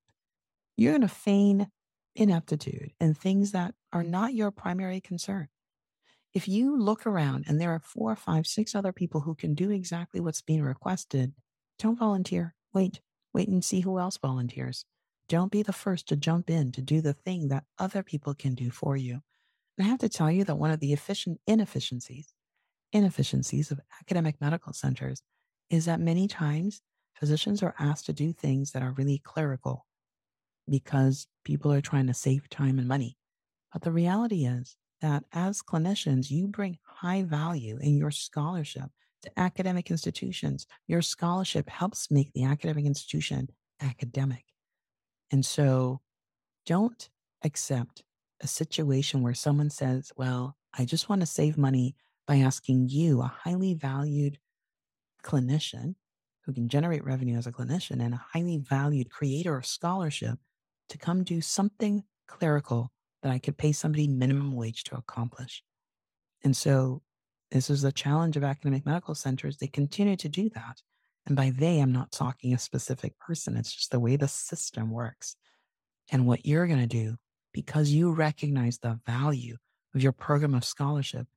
you're 0.76 0.94
going 0.94 1.02
to 1.02 1.08
feign 1.08 1.68
ineptitude 2.16 2.92
and 3.00 3.18
things 3.18 3.52
that 3.52 3.76
are 3.94 4.04
not 4.04 4.34
your 4.34 4.52
primary 4.52 5.02
concern. 5.02 5.48
If 6.34 6.48
you 6.50 6.78
look 6.78 7.06
around 7.06 7.46
and 7.48 7.62
there 7.62 7.72
are 7.72 7.80
four, 7.80 8.16
five, 8.16 8.46
six 8.46 8.76
other 8.76 8.92
people 8.92 9.22
who 9.22 9.36
can 9.36 9.54
do 9.54 9.72
exactly 9.72 10.20
what's 10.20 10.42
being 10.42 10.64
requested, 10.64 11.34
don't 11.80 12.00
volunteer. 12.00 12.56
Wait, 12.74 13.02
wait 13.34 13.48
and 13.48 13.64
see 13.64 13.82
who 13.82 14.00
else 14.00 14.18
volunteers. 14.18 14.86
Don't 15.28 15.52
be 15.52 15.64
the 15.64 15.74
first 15.74 16.08
to 16.10 16.16
jump 16.16 16.50
in 16.50 16.72
to 16.74 16.82
do 16.82 17.02
the 17.02 17.14
thing 17.14 17.48
that 17.48 17.66
other 17.80 18.04
people 18.04 18.34
can 18.34 18.54
do 18.54 18.70
for 18.70 18.96
you. 18.96 19.22
And 19.78 19.86
I 19.86 19.90
have 19.90 20.00
to 20.00 20.10
tell 20.10 20.32
you 20.32 20.44
that 20.46 20.58
one 20.58 20.72
of 20.72 20.80
the 20.80 20.94
efficient 20.94 21.40
inefficiencies, 21.48 22.34
inefficiencies 22.94 23.72
of 23.72 23.82
academic 24.00 24.40
medical 24.40 24.74
centers 24.74 25.22
is 25.70 25.86
that 25.86 26.00
many 26.00 26.28
times 26.28 26.82
physicians 27.16 27.64
are 27.64 27.76
asked 27.80 28.06
to 28.06 28.14
do 28.14 28.32
things 28.32 28.72
that 28.72 28.84
are 28.84 28.92
really 28.92 29.20
clerical 29.24 29.86
because 30.70 31.28
people 31.44 31.72
are 31.72 31.82
trying 31.82 32.08
to 32.08 32.14
save 32.14 32.50
time 32.50 32.80
and 32.80 32.88
money. 32.88 33.18
But 33.74 33.82
the 33.82 33.92
reality 33.92 34.46
is 34.46 34.78
that 35.02 35.24
as 35.34 35.62
clinicians, 35.62 36.32
you 36.32 36.48
bring 36.48 36.78
high 36.84 37.24
value 37.24 37.78
in 37.82 37.98
your 37.98 38.12
scholarship 38.12 38.90
academic 39.38 39.92
institutions. 39.92 40.68
Your 40.88 41.02
scholarship 41.02 41.70
helps 41.70 42.12
make 42.12 42.32
the 42.34 42.44
academic 42.44 42.86
institution 42.86 43.50
academic. 43.82 44.46
And 45.32 45.46
so 45.46 46.02
don't 46.66 47.10
accept 47.44 48.04
a 48.42 48.48
situation 48.48 49.22
where 49.22 49.34
someone 49.34 49.70
says, 49.70 50.12
Well, 50.18 50.56
I 50.78 50.86
just 50.86 51.10
want 51.10 51.22
to 51.22 51.28
save 51.28 51.58
money 51.58 51.96
by 52.28 52.38
asking 52.38 52.90
you, 52.90 53.22
a 53.22 53.32
highly 53.44 53.74
valued 53.74 54.40
clinician 55.24 55.96
who 56.46 56.54
can 56.54 56.68
generate 56.70 57.04
revenue 57.04 57.38
as 57.38 57.48
a 57.48 57.52
clinician 57.52 58.02
and 58.02 58.14
a 58.14 58.26
highly 58.34 58.58
valued 58.58 59.10
creator 59.10 59.58
of 59.58 59.66
scholarship, 59.66 60.38
to 60.90 60.98
come 60.98 61.24
do 61.24 61.42
something 61.42 62.04
clerical 62.28 62.92
that 63.24 63.32
I 63.32 63.40
could 63.40 63.58
pay 63.58 63.72
somebody 63.72 64.08
minimum 64.08 64.56
wage 64.56 64.84
to 64.86 64.96
accomplish. 64.96 65.64
And 66.44 66.56
so 66.56 67.02
this 67.56 67.70
is 67.70 67.84
the 67.84 67.92
challenge 67.94 68.36
of 68.36 68.44
academic 68.44 68.86
medical 68.86 69.16
centers. 69.16 69.56
They 69.56 69.68
continue 69.68 70.18
to 70.18 70.28
do 70.28 70.50
that. 70.50 70.82
And 71.26 71.38
by 71.38 71.52
they, 71.52 71.80
I'm 71.80 71.94
not 71.94 72.12
talking 72.12 72.54
a 72.54 72.58
specific 72.60 73.18
person. 73.18 73.56
It's 73.56 73.74
just 73.74 73.92
the 73.92 74.00
way 74.00 74.18
the 74.18 74.28
system 74.28 74.92
works. 74.92 75.38
And 76.12 76.28
what 76.28 76.46
you're 76.46 76.68
going 76.68 76.82
to 76.82 76.86
do, 76.86 77.16
because 77.54 77.92
you 77.92 78.12
recognize 78.12 78.80
the 78.80 79.00
value 79.08 79.56
of 79.96 80.04
your 80.04 80.12
program 80.12 80.54
of 80.54 80.66
scholarship, 80.66 81.28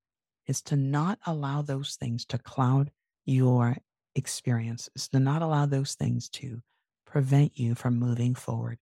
is 0.49 0.61
to 0.63 0.75
not 0.75 1.21
allow 1.25 1.63
those 1.63 1.95
things 1.95 2.27
to 2.27 2.39
cloud 2.39 2.91
your 3.25 3.77
experience, 4.17 4.91
is 4.97 5.09
to 5.11 5.21
not 5.21 5.41
allow 5.41 5.67
those 5.67 5.95
things 5.95 6.29
to 6.31 6.63
prevent 7.07 7.57
you 7.57 7.77
from 7.77 7.97
moving 7.97 8.35
forward. 8.35 8.79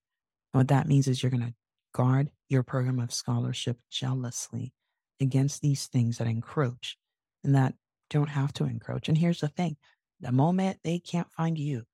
And 0.55 0.61
what 0.61 0.68
that 0.68 0.88
means 0.88 1.07
is 1.07 1.22
you're 1.22 1.31
going 1.31 1.42
to 1.42 1.55
guard 1.92 2.31
your 2.49 2.62
program 2.62 2.99
of 2.99 3.12
scholarship 3.12 3.77
jealously 3.90 4.72
against 5.20 5.61
these 5.61 5.87
things 5.87 6.16
that 6.16 6.27
encroach 6.27 6.96
and 7.46 7.54
that 7.54 7.74
don't 8.11 8.28
have 8.28 8.52
to 8.54 8.64
encroach. 8.64 9.09
And 9.09 9.16
here's 9.16 9.40
the 9.40 9.48
thing 9.48 9.76
the 10.20 10.32
moment 10.32 10.78
they 10.82 10.98
can't 10.98 11.30
find 11.30 11.59
you 11.59 11.85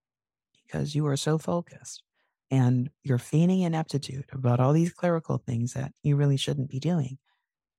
because 0.65 0.95
you 0.95 1.07
are 1.07 1.17
so 1.17 1.38
focused 1.38 2.03
and 2.51 2.91
you're 3.03 3.19
feigning 3.19 3.61
ineptitude 3.61 4.25
about 4.33 4.61
all 4.61 4.73
these 4.73 4.93
clerical 4.93 5.38
things 5.38 5.75
that 5.75 5.93
you 6.03 6.17
really 6.17 6.37
shouldn't 6.37 6.71
be 6.71 6.81
doing, 6.81 7.19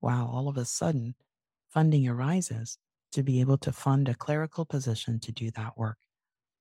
wow, 0.01 0.29
all 0.31 0.47
of 0.47 0.57
a 0.57 0.65
sudden 0.65 1.15
funding 1.69 2.07
arises 2.07 2.77
to 3.11 3.23
be 3.23 3.39
able 3.41 3.57
to 3.57 3.71
fund 3.71 4.07
a 4.07 4.15
clerical 4.15 4.65
position 4.65 5.19
to 5.19 5.31
do 5.31 5.51
that 5.51 5.77
work. 5.77 5.97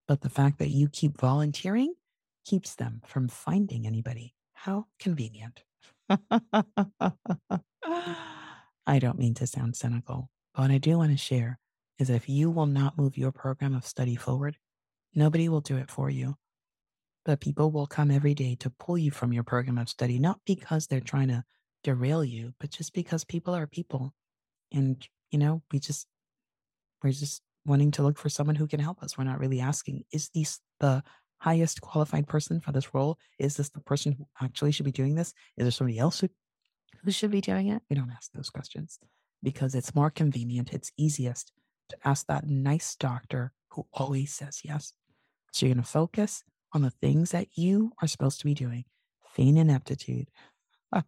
But 0.08 0.20
the 0.20 0.30
fact 0.30 0.58
that 0.58 0.70
you 0.70 0.88
keep 0.88 1.18
volunteering 1.18 1.94
keeps 2.44 2.74
them 2.74 3.02
from 3.06 3.28
finding 3.28 3.86
anybody. 3.86 4.34
How 4.52 4.86
convenient. 4.98 5.62
I 8.86 8.98
don't 8.98 9.18
mean 9.18 9.34
to 9.34 9.46
sound 9.46 9.76
cynical, 9.76 10.28
but 10.54 10.62
what 10.62 10.70
I 10.70 10.78
do 10.78 10.98
want 10.98 11.12
to 11.12 11.16
share 11.16 11.58
is 11.98 12.10
if 12.10 12.28
you 12.28 12.50
will 12.50 12.66
not 12.66 12.98
move 12.98 13.16
your 13.16 13.32
program 13.32 13.74
of 13.74 13.86
study 13.86 14.16
forward, 14.16 14.56
nobody 15.14 15.48
will 15.48 15.60
do 15.60 15.76
it 15.76 15.90
for 15.90 16.10
you. 16.10 16.36
But 17.24 17.40
people 17.40 17.70
will 17.70 17.86
come 17.86 18.10
every 18.10 18.34
day 18.34 18.56
to 18.60 18.70
pull 18.70 18.98
you 18.98 19.10
from 19.10 19.32
your 19.32 19.44
program 19.44 19.78
of 19.78 19.88
study, 19.88 20.18
not 20.18 20.40
because 20.44 20.86
they're 20.86 21.00
trying 21.00 21.28
to 21.28 21.44
derail 21.84 22.24
you, 22.24 22.52
but 22.58 22.70
just 22.70 22.92
because 22.92 23.24
people 23.24 23.54
are 23.54 23.66
people. 23.66 24.12
And, 24.72 25.06
you 25.30 25.38
know, 25.38 25.62
we 25.72 25.78
just, 25.78 26.06
we're 27.02 27.12
just 27.12 27.42
wanting 27.64 27.92
to 27.92 28.02
look 28.02 28.18
for 28.18 28.28
someone 28.28 28.56
who 28.56 28.66
can 28.66 28.80
help 28.80 29.02
us. 29.02 29.16
We're 29.16 29.24
not 29.24 29.38
really 29.38 29.60
asking, 29.60 30.02
is 30.12 30.30
this 30.34 30.58
the 30.80 31.04
highest 31.38 31.80
qualified 31.80 32.26
person 32.26 32.60
for 32.60 32.72
this 32.72 32.92
role? 32.92 33.18
Is 33.38 33.56
this 33.56 33.70
the 33.70 33.80
person 33.80 34.12
who 34.12 34.26
actually 34.42 34.72
should 34.72 34.86
be 34.86 34.92
doing 34.92 35.14
this? 35.14 35.32
Is 35.56 35.64
there 35.64 35.70
somebody 35.70 35.98
else 35.98 36.20
who, 36.20 36.28
who 37.04 37.12
should 37.12 37.30
be 37.30 37.40
doing 37.40 37.68
it? 37.68 37.82
We 37.88 37.94
don't 37.94 38.10
ask 38.10 38.32
those 38.32 38.50
questions 38.50 38.98
because 39.42 39.74
it's 39.74 39.94
more 39.94 40.10
convenient. 40.10 40.72
It's 40.72 40.92
easiest 40.96 41.52
to 41.90 41.96
ask 42.04 42.26
that 42.26 42.46
nice 42.46 42.96
doctor 42.96 43.52
who 43.70 43.86
always 43.92 44.32
says 44.32 44.60
yes. 44.64 44.92
So 45.52 45.66
you're 45.66 45.74
going 45.74 45.84
to 45.84 45.90
focus 45.90 46.44
on 46.72 46.82
the 46.82 46.90
things 46.90 47.30
that 47.30 47.48
you 47.54 47.92
are 48.00 48.08
supposed 48.08 48.40
to 48.40 48.46
be 48.46 48.54
doing, 48.54 48.84
feign 49.34 49.56
ineptitude 49.56 50.28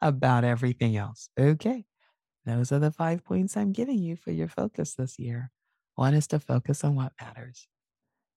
about 0.00 0.44
everything 0.44 0.96
else. 0.96 1.28
Okay. 1.38 1.84
Those 2.44 2.72
are 2.72 2.78
the 2.78 2.90
five 2.90 3.24
points 3.24 3.56
I'm 3.56 3.72
giving 3.72 3.98
you 3.98 4.16
for 4.16 4.32
your 4.32 4.48
focus 4.48 4.94
this 4.94 5.18
year. 5.18 5.50
One 5.94 6.14
is 6.14 6.26
to 6.28 6.40
focus 6.40 6.82
on 6.82 6.96
what 6.96 7.12
matters. 7.20 7.68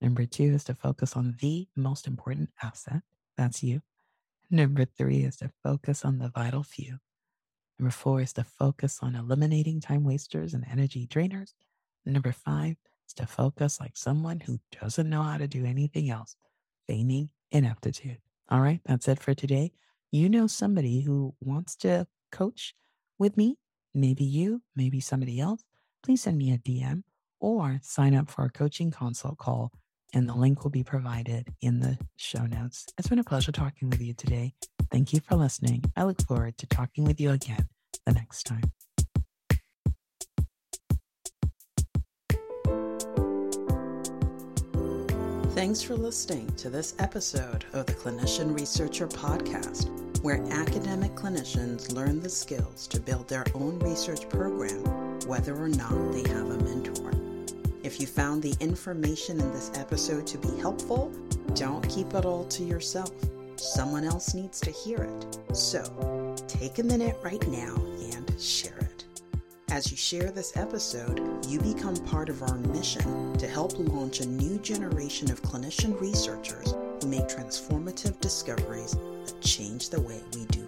Number 0.02 0.26
two 0.26 0.44
is 0.44 0.64
to 0.66 0.76
focus 0.76 1.16
on 1.16 1.38
the 1.40 1.68
most 1.76 2.06
important 2.06 2.50
asset. 2.62 3.02
That's 3.38 3.64
you. 3.64 3.82
Number 4.52 4.86
three 4.86 5.24
is 5.24 5.38
to 5.38 5.52
focus 5.64 6.06
on 6.06 6.20
the 6.20 6.30
vital 6.30 6.62
few. 6.64 7.00
Number 7.80 7.92
four 7.92 8.22
is 8.22 8.34
to 8.34 8.44
focus 8.44 9.00
on 9.02 9.16
eliminating 9.16 9.82
time 9.82 10.04
wasters 10.04 10.54
and 10.54 10.66
energy 10.72 11.08
drainers. 11.08 11.54
Number 12.06 12.32
five 12.32 12.78
is 13.08 13.14
to 13.16 13.26
focus 13.26 13.80
like 13.80 13.98
someone 13.98 14.40
who 14.40 14.60
doesn't 14.82 15.10
know 15.10 15.24
how 15.24 15.38
to 15.38 15.48
do 15.48 15.66
anything 15.66 16.10
else, 16.10 16.36
feigning 16.88 17.30
ineptitude. 17.52 18.18
All 18.50 18.62
right, 18.62 18.80
that's 18.86 19.08
it 19.08 19.20
for 19.20 19.34
today. 19.34 19.72
You 20.12 20.30
know 20.30 20.48
somebody 20.48 21.02
who 21.02 21.36
wants 21.42 21.76
to 21.78 22.08
coach 22.32 22.76
with 23.18 23.36
me, 23.36 23.58
maybe 23.94 24.24
you, 24.24 24.62
maybe 24.76 25.00
somebody 25.00 25.40
else. 25.40 25.64
Please 26.04 26.22
send 26.22 26.38
me 26.38 26.54
a 26.54 26.58
DM 26.58 27.04
or 27.40 27.80
sign 27.82 28.16
up 28.16 28.30
for 28.30 28.46
a 28.46 28.50
coaching 28.50 28.92
consult 28.92 29.38
call 29.38 29.72
and 30.14 30.30
the 30.30 30.34
link 30.34 30.64
will 30.64 30.72
be 30.72 30.84
provided 30.84 31.54
in 31.62 31.82
the 31.82 31.98
show 32.16 32.46
notes. 32.46 32.86
It's 32.98 33.10
been 33.10 33.20
a 33.20 33.24
pleasure 33.24 33.52
talking 33.52 33.90
with 33.90 34.02
you 34.02 34.14
today. 34.14 34.54
Thank 34.92 35.14
you 35.14 35.20
for 35.20 35.36
listening. 35.36 35.84
I 35.96 36.04
look 36.04 36.22
forward 36.22 36.58
to 36.60 36.68
talking 36.68 37.04
with 37.04 37.20
you 37.20 37.32
again 37.32 37.68
the 38.06 38.14
next 38.14 38.44
time. 38.44 38.72
Thanks 45.56 45.82
for 45.82 45.96
listening 45.96 46.54
to 46.58 46.70
this 46.70 46.96
episode 47.00 47.64
of 47.72 47.86
the 47.86 47.94
Clinician 47.94 48.54
Researcher 48.54 49.08
Podcast, 49.08 49.90
where 50.22 50.44
academic 50.52 51.16
clinicians 51.16 51.94
learn 51.94 52.20
the 52.20 52.30
skills 52.30 52.88
to 52.88 53.00
build 53.00 53.30
their 53.30 53.46
own 53.54 53.80
research 53.80 54.28
program, 54.28 54.84
whether 55.28 55.56
or 55.56 55.70
not 55.70 56.12
they 56.12 56.30
have 56.30 56.50
a 56.50 56.58
mentor. 56.58 57.14
If 57.84 58.02
you 58.02 58.06
found 58.08 58.44
the 58.44 58.56
information 58.60 59.40
in 59.40 59.52
this 59.54 59.72
episode 59.76 60.28
to 60.28 60.38
be 60.38 60.54
helpful, 60.60 61.10
don't 61.54 61.88
keep 61.88 62.14
it 62.14 62.26
all 62.26 62.44
to 62.46 62.64
yourself. 62.64 63.12
Someone 63.60 64.04
else 64.04 64.34
needs 64.34 64.60
to 64.62 64.72
hear 64.72 65.04
it. 65.04 65.56
So 65.56 66.36
take 66.48 66.80
a 66.80 66.84
minute 66.84 67.18
right 67.24 67.46
now 67.48 67.76
and 68.14 68.42
share 68.42 68.78
it. 68.78 69.06
As 69.70 69.92
you 69.92 69.98
share 69.98 70.32
this 70.32 70.56
episode, 70.56 71.46
you 71.48 71.60
become 71.60 71.96
part 72.06 72.30
of 72.30 72.42
our 72.44 72.56
mission 72.56 73.38
to 73.38 73.48
help 73.48 73.78
launch 73.78 74.22
a 74.22 74.28
new 74.28 74.58
generation 74.60 75.32
of 75.32 75.42
clinician 75.42 76.00
researchers 76.00 76.74
who 77.02 77.08
make 77.08 77.28
transformative 77.28 78.20
discoveries 78.22 78.96
that 79.26 79.42
change 79.42 79.90
the 79.90 80.02
way 80.02 80.22
we 80.34 80.46
do 80.46 80.66